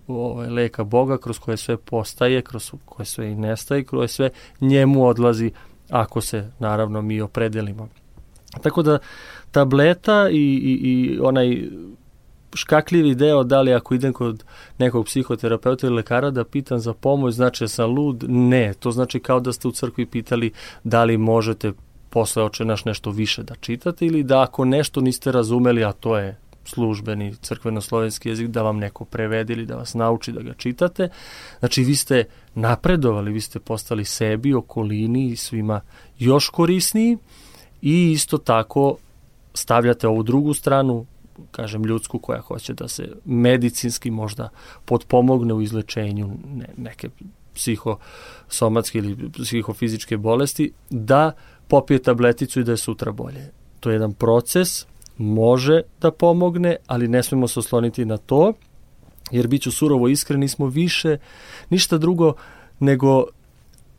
ovaj, 0.07 0.49
leka 0.49 0.83
Boga 0.83 1.17
kroz 1.17 1.39
koje 1.39 1.57
sve 1.57 1.77
postaje, 1.77 2.41
kroz 2.41 2.71
koje 2.85 3.05
sve 3.05 3.31
i 3.31 3.35
nestaje, 3.35 3.83
kroz 3.83 4.11
sve 4.11 4.29
njemu 4.61 5.05
odlazi 5.05 5.51
ako 5.89 6.21
se 6.21 6.51
naravno 6.59 7.01
mi 7.01 7.21
opredelimo. 7.21 7.87
Tako 8.61 8.81
da 8.83 8.99
tableta 9.51 10.29
i, 10.29 10.35
i, 10.35 10.79
i 10.83 11.19
onaj 11.19 11.69
škakljivi 12.55 13.15
deo 13.15 13.43
da 13.43 13.61
li 13.61 13.73
ako 13.73 13.95
idem 13.95 14.13
kod 14.13 14.43
nekog 14.77 15.05
psihoterapeuta 15.05 15.87
ili 15.87 15.95
lekara 15.95 16.31
da 16.31 16.43
pitam 16.43 16.79
za 16.79 16.93
pomoć, 16.93 17.35
znači 17.35 17.63
da 17.63 17.67
sam 17.67 17.89
lud? 17.89 18.23
Ne, 18.27 18.73
to 18.79 18.91
znači 18.91 19.19
kao 19.19 19.39
da 19.39 19.53
ste 19.53 19.67
u 19.67 19.71
crkvi 19.71 20.05
pitali 20.05 20.51
da 20.83 21.03
li 21.03 21.17
možete 21.17 21.71
posle 22.09 22.43
oče 22.43 22.65
naš 22.65 22.85
nešto 22.85 23.11
više 23.11 23.43
da 23.43 23.55
čitate 23.55 24.05
ili 24.05 24.23
da 24.23 24.41
ako 24.41 24.65
nešto 24.65 25.01
niste 25.01 25.31
razumeli, 25.31 25.83
a 25.83 25.91
to 25.91 26.17
je 26.17 26.37
službeni 26.67 27.35
crkveno-slovenski 27.35 28.29
jezik, 28.29 28.47
da 28.47 28.61
vam 28.61 28.77
neko 28.77 29.05
prevede 29.05 29.53
ili 29.53 29.65
da 29.65 29.75
vas 29.75 29.93
nauči 29.93 30.31
da 30.31 30.41
ga 30.41 30.53
čitate. 30.53 31.09
Znači, 31.59 31.83
vi 31.83 31.95
ste 31.95 32.23
napredovali, 32.55 33.31
vi 33.31 33.41
ste 33.41 33.59
postali 33.59 34.05
sebi, 34.05 34.53
okolini 34.53 35.29
i 35.29 35.35
svima 35.35 35.81
još 36.19 36.49
korisniji 36.49 37.17
i 37.81 38.11
isto 38.11 38.37
tako 38.37 38.97
stavljate 39.53 40.07
ovu 40.07 40.23
drugu 40.23 40.53
stranu, 40.53 41.05
kažem 41.51 41.83
ljudsku 41.83 42.19
koja 42.19 42.41
hoće 42.41 42.73
da 42.73 42.87
se 42.87 43.09
medicinski 43.25 44.11
možda 44.11 44.49
potpomogne 44.85 45.53
u 45.53 45.61
izlečenju 45.61 46.37
ne, 46.55 46.67
neke 46.77 47.09
psihosomatske 47.53 48.97
ili 48.97 49.29
psihofizičke 49.31 50.17
bolesti, 50.17 50.71
da 50.89 51.31
popije 51.67 52.03
tableticu 52.03 52.59
i 52.59 52.63
da 52.63 52.71
je 52.71 52.77
sutra 52.77 53.11
bolje. 53.11 53.51
To 53.79 53.89
je 53.89 53.95
jedan 53.95 54.13
proces, 54.13 54.85
može 55.17 55.81
da 56.01 56.11
pomogne, 56.11 56.75
ali 56.87 57.07
ne 57.07 57.23
smemo 57.23 57.47
se 57.47 57.59
osloniti 57.59 58.05
na 58.05 58.17
to, 58.17 58.53
jer 59.31 59.47
bit 59.47 59.61
ću 59.61 59.71
surovo 59.71 60.07
iskren, 60.07 60.49
smo 60.49 60.67
više 60.67 61.17
ništa 61.69 61.97
drugo 61.97 62.33
nego 62.79 63.25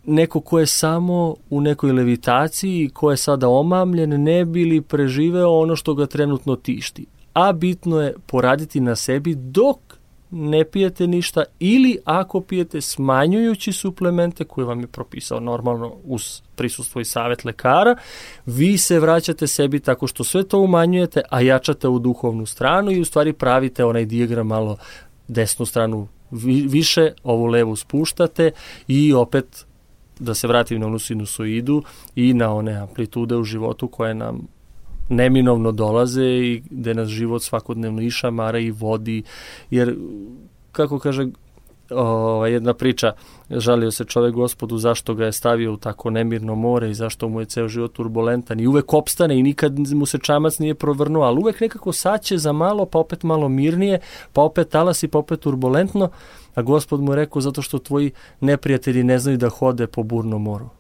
neko 0.07 0.41
ko 0.41 0.59
je 0.59 0.67
samo 0.67 1.35
u 1.51 1.61
nekoj 1.61 1.93
levitaciji, 1.93 2.91
ko 2.95 3.11
je 3.11 3.17
sada 3.17 3.49
omamljen, 3.49 4.23
ne 4.23 4.45
bi 4.45 4.65
li 4.65 4.81
preživeo 4.81 5.51
ono 5.51 5.77
što 5.77 5.95
ga 5.95 6.07
trenutno 6.07 6.57
tišti. 6.57 7.07
A 7.33 7.53
bitno 7.53 8.01
je 8.01 8.15
poraditi 8.27 8.81
na 8.81 8.97
sebi 8.97 9.35
dok 9.35 9.88
ne 10.31 10.65
pijete 10.65 11.07
ništa 11.07 11.45
ili 11.59 11.99
ako 12.05 12.41
pijete 12.41 12.81
smanjujući 12.81 13.73
suplemente 13.73 14.45
koje 14.45 14.65
vam 14.65 14.81
je 14.81 14.87
propisao 14.87 15.41
normalno 15.41 15.95
uz 16.05 16.41
prisustvo 16.57 17.01
i 17.01 17.05
savet 17.05 17.45
lekara, 17.45 17.97
vi 18.47 18.79
se 18.79 19.01
vraćate 19.01 19.47
sebi 19.47 19.81
tako 19.81 20.07
što 20.07 20.25
sve 20.25 20.43
to 20.43 20.61
umanjujete, 20.61 21.23
a 21.31 21.41
jačate 21.41 21.89
u 21.89 21.99
duhovnu 21.99 22.47
stranu 22.47 22.91
i 22.91 23.01
u 23.01 23.05
stvari 23.05 23.33
pravite 23.33 23.85
onaj 23.85 24.05
dijagram 24.05 24.47
malo 24.47 24.77
desnu 25.29 25.67
stranu 25.67 26.09
više, 26.69 27.13
ovu 27.23 27.47
levu 27.47 27.77
spuštate 27.77 28.51
i 28.89 29.13
opet 29.13 29.67
da 30.19 30.35
se 30.35 30.49
vratim 30.49 30.81
na 30.81 30.87
onu 30.87 30.99
sinusoidu 30.99 31.83
i 32.15 32.35
na 32.35 32.55
one 32.55 32.75
amplitude 32.75 33.37
u 33.37 33.45
životu 33.45 33.89
koje 33.89 34.15
nam 34.15 34.49
neminovno 35.09 35.73
dolaze 35.73 36.25
i 36.25 36.63
gde 36.71 36.95
nas 36.95 37.09
život 37.09 37.43
svakodnevno 37.43 38.03
i 38.03 38.11
šamara 38.11 38.59
i 38.59 38.71
vodi, 38.71 39.23
jer 39.71 39.97
kako 40.73 40.99
kaže 40.99 41.27
ova, 41.91 42.49
jedna 42.49 42.75
priča, 42.75 43.13
žalio 43.51 43.91
se 43.91 44.05
čovek 44.05 44.35
gospodu 44.35 44.79
zašto 44.79 45.15
ga 45.15 45.25
je 45.25 45.33
stavio 45.33 45.73
u 45.73 45.77
tako 45.77 46.11
nemirno 46.11 46.55
more 46.55 46.91
i 46.91 46.95
zašto 46.95 47.29
mu 47.29 47.41
je 47.41 47.47
ceo 47.47 47.69
život 47.69 47.93
turbulentan 47.93 48.61
i 48.61 48.67
uvek 48.67 48.95
opstane 48.95 49.39
i 49.39 49.43
nikad 49.43 49.79
mu 49.79 50.07
se 50.07 50.19
čamac 50.19 50.59
nije 50.59 50.75
provrnuo, 50.75 51.23
ali 51.23 51.39
uvek 51.39 51.61
nekako 51.61 51.93
saće 51.93 52.39
za 52.39 52.53
malo, 52.53 52.87
pa 52.87 52.99
opet 52.99 53.23
malo 53.23 53.49
mirnije, 53.49 54.01
pa 54.33 54.43
opet 54.43 54.69
talasi, 54.69 55.09
pa 55.09 55.19
opet 55.19 55.41
turbulentno, 55.41 56.11
a 56.55 56.63
gospod 56.63 57.01
mu 57.01 57.13
je 57.13 57.17
rekao 57.17 57.43
zato 57.43 57.63
što 57.63 57.79
tvoji 57.79 58.11
neprijatelji 58.41 59.05
ne 59.05 59.19
znaju 59.19 59.39
da 59.39 59.49
hode 59.49 59.87
po 59.87 60.03
burnom 60.03 60.43
moru 60.43 60.78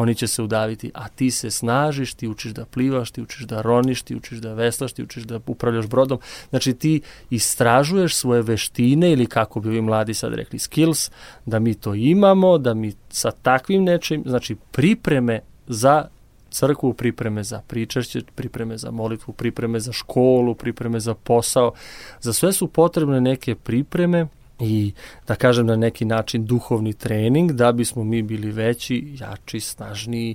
oni 0.00 0.14
će 0.14 0.26
se 0.26 0.42
udaviti, 0.42 0.90
a 0.94 1.08
ti 1.08 1.30
se 1.30 1.50
snažiš, 1.50 2.14
ti 2.14 2.28
učiš 2.28 2.52
da 2.52 2.64
plivaš, 2.64 3.10
ti 3.10 3.22
učiš 3.22 3.40
da 3.40 3.62
roniš, 3.62 4.02
ti 4.02 4.16
učiš 4.16 4.38
da 4.38 4.54
veslaš, 4.54 4.92
ti 4.92 5.02
učiš 5.02 5.22
da 5.22 5.40
upravljaš 5.46 5.86
brodom. 5.86 6.18
Znači 6.50 6.74
ti 6.74 7.00
istražuješ 7.30 8.14
svoje 8.14 8.42
veštine 8.42 9.12
ili 9.12 9.26
kako 9.26 9.60
bi 9.60 9.68
ovi 9.68 9.80
mladi 9.80 10.14
sad 10.14 10.34
rekli 10.34 10.58
skills, 10.58 11.10
da 11.46 11.58
mi 11.58 11.74
to 11.74 11.94
imamo, 11.94 12.58
da 12.58 12.74
mi 12.74 12.92
sa 13.10 13.30
takvim 13.30 13.84
nečim, 13.84 14.24
znači 14.26 14.56
pripreme 14.72 15.40
za 15.66 16.08
crkvu, 16.50 16.94
pripreme 16.94 17.44
za 17.44 17.60
pričašće, 17.66 18.22
pripreme 18.34 18.78
za 18.78 18.90
molitvu, 18.90 19.32
pripreme 19.32 19.80
za 19.80 19.92
školu, 19.92 20.54
pripreme 20.54 21.00
za 21.00 21.14
posao. 21.14 21.72
Za 22.20 22.32
sve 22.32 22.52
su 22.52 22.66
potrebne 22.66 23.20
neke 23.20 23.54
pripreme 23.54 24.26
i 24.60 24.92
da 25.26 25.34
kažem 25.34 25.66
na 25.66 25.76
neki 25.76 26.04
način 26.04 26.44
duhovni 26.44 26.92
trening 26.92 27.52
da 27.52 27.72
bismo 27.72 28.04
mi 28.04 28.22
bili 28.22 28.50
veći, 28.50 29.16
jači, 29.20 29.60
snažniji, 29.60 30.34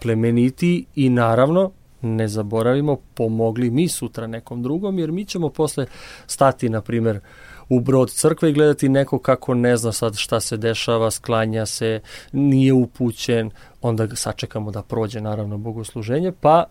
plemeniti 0.00 0.86
i 0.94 1.10
naravno 1.10 1.70
ne 2.02 2.28
zaboravimo 2.28 2.96
pomogli 3.14 3.70
mi 3.70 3.88
sutra 3.88 4.26
nekom 4.26 4.62
drugom 4.62 4.98
jer 4.98 5.12
mi 5.12 5.24
ćemo 5.24 5.48
posle 5.48 5.86
stati 6.26 6.68
na 6.68 6.80
primer 6.80 7.20
u 7.68 7.80
brod 7.80 8.10
crkve 8.10 8.50
i 8.50 8.52
gledati 8.52 8.88
neko 8.88 9.18
kako 9.18 9.54
ne 9.54 9.76
zna 9.76 9.92
sad 9.92 10.16
šta 10.16 10.40
se 10.40 10.56
dešava, 10.56 11.10
sklanja 11.10 11.66
se, 11.66 12.00
nije 12.32 12.72
upućen, 12.72 13.50
onda 13.82 14.16
sačekamo 14.16 14.70
da 14.70 14.82
prođe 14.82 15.20
naravno 15.20 15.58
bogosluženje, 15.58 16.32
pa 16.40 16.64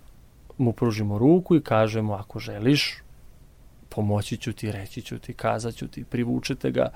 mu 0.57 0.73
pružimo 0.73 1.17
ruku 1.17 1.55
i 1.55 1.61
kažemo 1.61 2.13
ako 2.13 2.39
želiš, 2.39 2.97
pomoći 3.95 4.37
ću 4.37 4.53
ti, 4.53 4.71
reći 4.71 5.01
ću 5.01 5.19
ti, 5.19 5.33
kazat 5.33 5.75
ću 5.75 5.87
ti, 5.87 6.03
privučete 6.03 6.71
ga, 6.71 6.89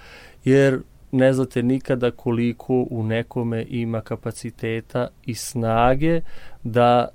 jer 0.44 0.80
ne 1.12 1.34
znate 1.34 1.64
nikada 1.64 2.12
koliko 2.12 2.86
u 2.90 3.04
nekome 3.04 3.66
ima 3.70 4.02
kapaciteta 4.02 5.08
i 5.26 5.36
snage 5.36 6.22
da 6.64 7.08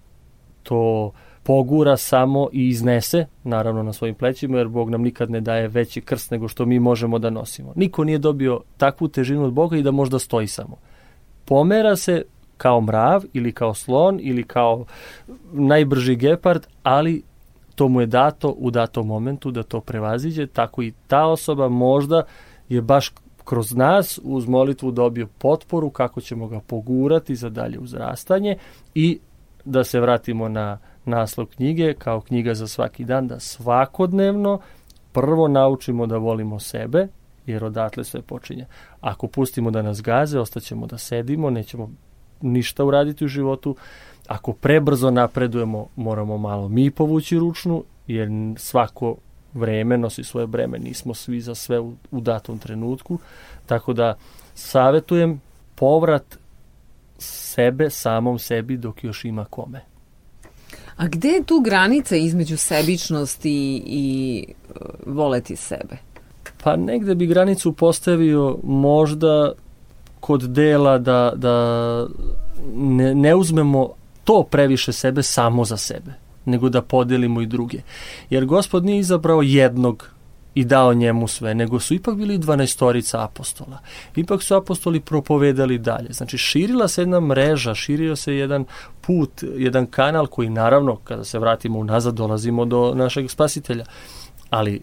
to 0.62 1.12
pogura 1.42 1.96
samo 1.96 2.48
i 2.52 2.68
iznese, 2.68 3.26
naravno 3.44 3.82
na 3.82 3.92
svojim 3.92 4.14
plećima, 4.14 4.58
jer 4.58 4.68
Bog 4.68 4.90
nam 4.90 5.02
nikad 5.02 5.30
ne 5.30 5.40
daje 5.40 5.68
veći 5.68 6.00
krst 6.00 6.30
nego 6.30 6.48
što 6.48 6.66
mi 6.66 6.78
možemo 6.78 7.18
da 7.18 7.30
nosimo. 7.30 7.72
Niko 7.76 8.04
nije 8.04 8.18
dobio 8.18 8.60
takvu 8.76 9.08
težinu 9.08 9.44
od 9.44 9.52
Boga 9.52 9.76
i 9.76 9.82
da 9.82 9.90
možda 9.90 10.18
stoji 10.18 10.46
samo. 10.46 10.76
Pomera 11.44 11.96
se 11.96 12.22
kao 12.56 12.80
mrav 12.80 13.24
ili 13.32 13.52
kao 13.52 13.74
slon 13.74 14.18
ili 14.22 14.42
kao 14.42 14.84
najbrži 15.52 16.16
gepard, 16.16 16.66
ali 16.82 17.22
to 17.74 17.88
mu 17.88 18.00
je 18.00 18.06
dato 18.06 18.54
u 18.58 18.70
datom 18.70 19.06
momentu 19.06 19.50
da 19.50 19.62
to 19.62 19.80
prevaziđe, 19.80 20.46
tako 20.46 20.82
i 20.82 20.92
ta 21.06 21.26
osoba 21.26 21.68
možda 21.68 22.22
je 22.68 22.82
baš 22.82 23.12
kroz 23.44 23.72
nas 23.72 24.20
uz 24.22 24.48
molitvu 24.48 24.90
dobio 24.90 25.28
potporu 25.38 25.90
kako 25.90 26.20
ćemo 26.20 26.48
ga 26.48 26.60
pogurati 26.60 27.36
za 27.36 27.48
dalje 27.48 27.78
uzrastanje 27.78 28.56
i 28.94 29.18
da 29.64 29.84
se 29.84 30.00
vratimo 30.00 30.48
na 30.48 30.78
naslov 31.04 31.46
knjige 31.46 31.94
kao 31.94 32.20
knjiga 32.20 32.54
za 32.54 32.66
svaki 32.66 33.04
dan, 33.04 33.28
da 33.28 33.40
svakodnevno 33.40 34.60
prvo 35.12 35.48
naučimo 35.48 36.06
da 36.06 36.16
volimo 36.16 36.60
sebe, 36.60 37.08
jer 37.46 37.64
odatle 37.64 38.04
sve 38.04 38.22
počinje. 38.22 38.66
Ako 39.00 39.26
pustimo 39.26 39.70
da 39.70 39.82
nas 39.82 40.02
gaze, 40.02 40.38
ostaćemo 40.38 40.86
da 40.86 40.98
sedimo, 40.98 41.50
nećemo 41.50 41.90
ništa 42.40 42.84
uraditi 42.84 43.24
u 43.24 43.28
životu, 43.28 43.76
Ako 44.26 44.52
prebrzo 44.52 45.10
napredujemo, 45.10 45.86
moramo 45.96 46.38
malo 46.38 46.68
mi 46.68 46.90
povući 46.90 47.38
ručnu, 47.38 47.84
jer 48.06 48.28
svako 48.56 49.16
vreme 49.54 49.98
nosi 49.98 50.24
svoje 50.24 50.46
breme, 50.46 50.78
nismo 50.78 51.14
svi 51.14 51.40
za 51.40 51.54
sve 51.54 51.80
u, 51.80 51.92
u 52.10 52.20
datom 52.20 52.58
trenutku, 52.58 53.18
tako 53.66 53.92
da 53.92 54.14
savetujem 54.54 55.40
povrat 55.74 56.38
sebe 57.18 57.90
samom 57.90 58.38
sebi 58.38 58.76
dok 58.76 59.04
još 59.04 59.24
ima 59.24 59.44
kome. 59.44 59.80
A 60.96 61.08
gde 61.08 61.28
je 61.28 61.44
tu 61.44 61.60
granica 61.60 62.16
između 62.16 62.56
sebičnosti 62.56 63.82
i 63.86 64.44
uh, 64.68 64.76
voleti 65.06 65.56
sebe? 65.56 65.96
Pa 66.62 66.76
negde 66.76 67.14
bi 67.14 67.26
granicu 67.26 67.72
postavio 67.72 68.58
možda 68.62 69.52
kod 70.20 70.42
dela 70.42 70.98
da, 70.98 71.32
da 71.36 72.06
ne, 72.74 73.14
ne 73.14 73.34
uzmemo 73.34 73.88
to 74.24 74.42
previše 74.50 74.92
sebe 74.92 75.22
samo 75.22 75.64
za 75.64 75.76
sebe, 75.76 76.12
nego 76.44 76.68
da 76.68 76.82
podelimo 76.82 77.40
i 77.40 77.46
druge. 77.46 77.78
Jer 78.30 78.46
gospod 78.46 78.84
nije 78.84 78.98
izabrao 78.98 79.42
jednog 79.42 80.14
i 80.54 80.64
dao 80.64 80.94
njemu 80.94 81.28
sve, 81.28 81.54
nego 81.54 81.80
su 81.80 81.94
ipak 81.94 82.16
bili 82.16 82.38
dvanaestorica 82.38 83.24
apostola. 83.24 83.78
Ipak 84.16 84.42
su 84.42 84.54
apostoli 84.54 85.00
propovedali 85.00 85.78
dalje. 85.78 86.12
Znači, 86.12 86.38
širila 86.38 86.88
se 86.88 87.02
jedna 87.02 87.20
mreža, 87.20 87.74
širio 87.74 88.16
se 88.16 88.34
jedan 88.34 88.64
put, 89.00 89.30
jedan 89.56 89.86
kanal 89.86 90.26
koji 90.26 90.50
naravno, 90.50 90.96
kada 90.96 91.24
se 91.24 91.38
vratimo 91.38 91.78
unazad, 91.78 92.14
dolazimo 92.14 92.64
do 92.64 92.94
našeg 92.94 93.30
spasitelja. 93.30 93.84
Ali 94.50 94.82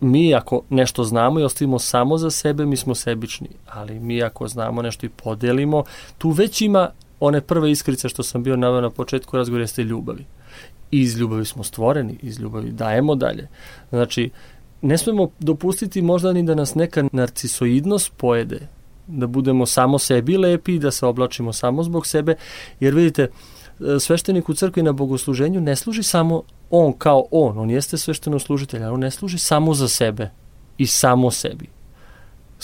mi 0.00 0.34
ako 0.34 0.62
nešto 0.70 1.04
znamo 1.04 1.40
i 1.40 1.44
ostavimo 1.44 1.78
samo 1.78 2.18
za 2.18 2.30
sebe, 2.30 2.66
mi 2.66 2.76
smo 2.76 2.94
sebični. 2.94 3.48
Ali 3.66 4.00
mi 4.00 4.22
ako 4.22 4.48
znamo 4.48 4.82
nešto 4.82 5.06
i 5.06 5.08
podelimo, 5.08 5.84
tu 6.18 6.30
već 6.30 6.60
ima 6.60 6.90
one 7.26 7.40
prve 7.40 7.70
iskrice 7.70 8.08
što 8.08 8.22
sam 8.22 8.42
bio 8.42 8.56
naveo 8.56 8.80
na 8.80 8.90
početku 8.90 9.36
razgovora 9.36 9.62
jeste 9.62 9.84
ljubavi. 9.84 10.24
I 10.90 11.00
iz 11.00 11.18
ljubavi 11.18 11.44
smo 11.44 11.64
stvoreni, 11.64 12.18
iz 12.22 12.40
ljubavi 12.40 12.70
dajemo 12.70 13.14
dalje. 13.14 13.48
Znači, 13.90 14.30
ne 14.82 14.98
smemo 14.98 15.30
dopustiti 15.38 16.02
možda 16.02 16.32
ni 16.32 16.42
da 16.42 16.54
nas 16.54 16.74
neka 16.74 17.04
narcisoidnost 17.12 18.12
pojede, 18.16 18.68
da 19.06 19.26
budemo 19.26 19.66
samo 19.66 19.98
sebi 19.98 20.36
lepi, 20.36 20.78
da 20.78 20.90
se 20.90 21.06
oblačimo 21.06 21.52
samo 21.52 21.82
zbog 21.82 22.06
sebe, 22.06 22.34
jer 22.80 22.94
vidite, 22.94 23.28
sveštenik 24.00 24.48
u 24.48 24.54
crkvi 24.54 24.82
na 24.82 24.92
bogosluženju 24.92 25.60
ne 25.60 25.76
služi 25.76 26.02
samo 26.02 26.42
on 26.70 26.92
kao 26.92 27.24
on, 27.30 27.58
on 27.58 27.70
jeste 27.70 27.98
svešteno 27.98 28.38
služitelj, 28.38 28.82
ali 28.82 28.94
on 28.94 29.00
ne 29.00 29.10
služi 29.10 29.38
samo 29.38 29.74
za 29.74 29.88
sebe 29.88 30.30
i 30.78 30.86
samo 30.86 31.30
sebi. 31.30 31.73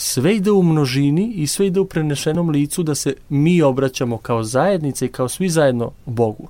Sve 0.03 0.35
ide 0.35 0.51
u 0.51 0.63
množini 0.63 1.33
i 1.35 1.47
sve 1.47 1.67
ide 1.67 1.79
u 1.79 1.85
prenešenom 1.85 2.49
licu 2.49 2.83
da 2.83 2.95
se 2.95 3.13
mi 3.29 3.61
obraćamo 3.61 4.17
kao 4.17 4.43
zajednice 4.43 5.05
i 5.05 5.09
kao 5.09 5.29
svi 5.29 5.49
zajedno 5.49 5.91
Bogu. 6.05 6.47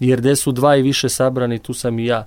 Jer 0.00 0.20
gde 0.20 0.36
su 0.36 0.52
dva 0.52 0.76
i 0.76 0.82
više 0.82 1.08
sabrani, 1.08 1.58
tu 1.58 1.74
sam 1.74 1.98
i 1.98 2.06
ja 2.06 2.26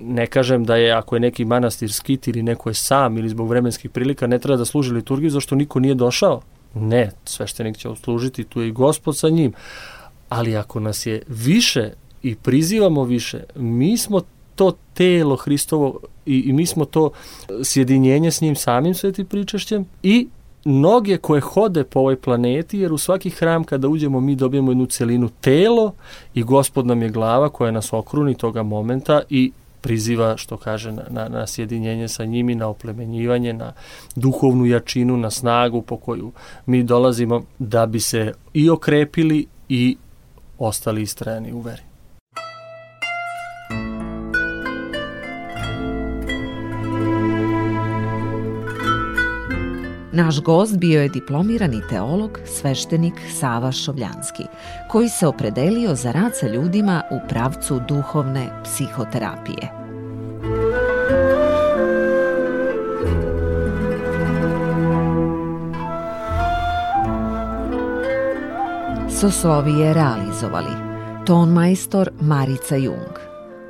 ne 0.00 0.26
kažem 0.26 0.64
da 0.64 0.76
je 0.76 0.92
ako 0.92 1.16
je 1.16 1.20
neki 1.20 1.44
manastir 1.44 1.92
skit 1.92 2.28
ili 2.28 2.42
neko 2.42 2.70
je 2.70 2.74
sam 2.74 3.18
ili 3.18 3.28
zbog 3.28 3.48
vremenskih 3.48 3.90
prilika 3.90 4.26
ne 4.26 4.38
treba 4.38 4.56
da 4.56 4.64
služi 4.64 4.94
liturgiju 4.94 5.30
zašto 5.30 5.54
niko 5.54 5.80
nije 5.80 5.94
došao. 5.94 6.40
Ne, 6.74 7.10
sveštenik 7.24 7.76
će 7.76 7.88
uslužiti, 7.88 8.44
tu 8.44 8.60
je 8.60 8.68
i 8.68 8.72
gospod 8.72 9.16
sa 9.18 9.28
njim. 9.28 9.52
Ali 10.28 10.56
ako 10.56 10.80
nas 10.80 11.06
je 11.06 11.22
više 11.28 11.90
i 12.22 12.34
prizivamo 12.34 13.04
više, 13.04 13.44
mi 13.56 13.96
smo 13.98 14.20
to 14.62 14.76
telo 14.94 15.36
Hristovo 15.36 15.98
i, 16.26 16.38
i 16.38 16.52
mi 16.52 16.66
smo 16.66 16.84
to 16.84 17.10
sjedinjenje 17.64 18.30
s 18.30 18.40
njim 18.40 18.56
samim 18.56 18.94
svetim 18.94 19.26
pričašćem 19.26 19.84
i 20.02 20.28
noge 20.64 21.16
koje 21.16 21.40
hode 21.40 21.84
po 21.84 21.98
ovoj 21.98 22.16
planeti, 22.16 22.78
jer 22.78 22.92
u 22.92 22.98
svaki 22.98 23.30
hram 23.30 23.64
kada 23.64 23.88
uđemo 23.88 24.20
mi 24.20 24.36
dobijemo 24.36 24.70
jednu 24.70 24.86
celinu 24.86 25.28
telo 25.40 25.92
i 26.34 26.42
gospod 26.42 26.86
nam 26.86 27.02
je 27.02 27.08
glava 27.08 27.48
koja 27.48 27.70
nas 27.70 27.92
okruni 27.92 28.34
toga 28.34 28.62
momenta 28.62 29.22
i 29.30 29.52
priziva, 29.80 30.36
što 30.36 30.56
kaže, 30.56 30.92
na, 30.92 31.02
na, 31.10 31.28
na 31.28 31.46
sjedinjenje 31.46 32.08
sa 32.08 32.24
njimi, 32.24 32.54
na 32.54 32.68
oplemenjivanje, 32.68 33.52
na 33.52 33.72
duhovnu 34.16 34.66
jačinu, 34.66 35.16
na 35.16 35.30
snagu 35.30 35.82
po 35.82 35.96
koju 35.96 36.32
mi 36.66 36.82
dolazimo 36.82 37.42
da 37.58 37.86
bi 37.86 38.00
se 38.00 38.32
i 38.54 38.70
okrepili 38.70 39.46
i 39.68 39.96
ostali 40.58 41.02
istrajani 41.02 41.52
u 41.52 41.60
veri. 41.60 41.91
Naš 50.14 50.42
gost 50.42 50.78
bio 50.78 51.02
je 51.02 51.08
diplomirani 51.08 51.80
teolog, 51.90 52.38
sveštenik 52.44 53.14
Sava 53.40 53.72
Šovljanski, 53.72 54.42
koji 54.88 55.08
se 55.08 55.26
opredelio 55.26 55.94
za 55.94 56.12
rad 56.12 56.36
sa 56.36 56.48
ljudima 56.48 57.02
u 57.10 57.28
pravcu 57.28 57.80
duhovne 57.88 58.62
psihoterapije. 58.64 59.72
Soslovije 69.20 69.94
realizovali 69.94 70.72
Ton 71.26 71.48
majstor 71.48 72.10
Marica 72.20 72.76
Jung, 72.76 73.18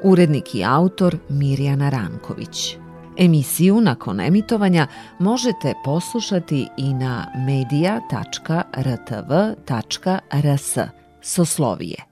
urednik 0.02 0.54
i 0.54 0.64
autor 0.64 1.16
Mirjana 1.28 1.88
Ranković. 1.90 2.76
Emisiju 3.18 3.80
nakon 3.80 4.20
emitovanja 4.20 4.86
možete 5.18 5.74
poslušati 5.84 6.68
i 6.76 6.94
na 6.94 7.26
media.rtv.rs 7.46 7.98
Soslovije. 11.20 12.11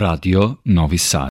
Radio 0.00 0.60
Novi 0.62 0.96
Sad 0.96 1.28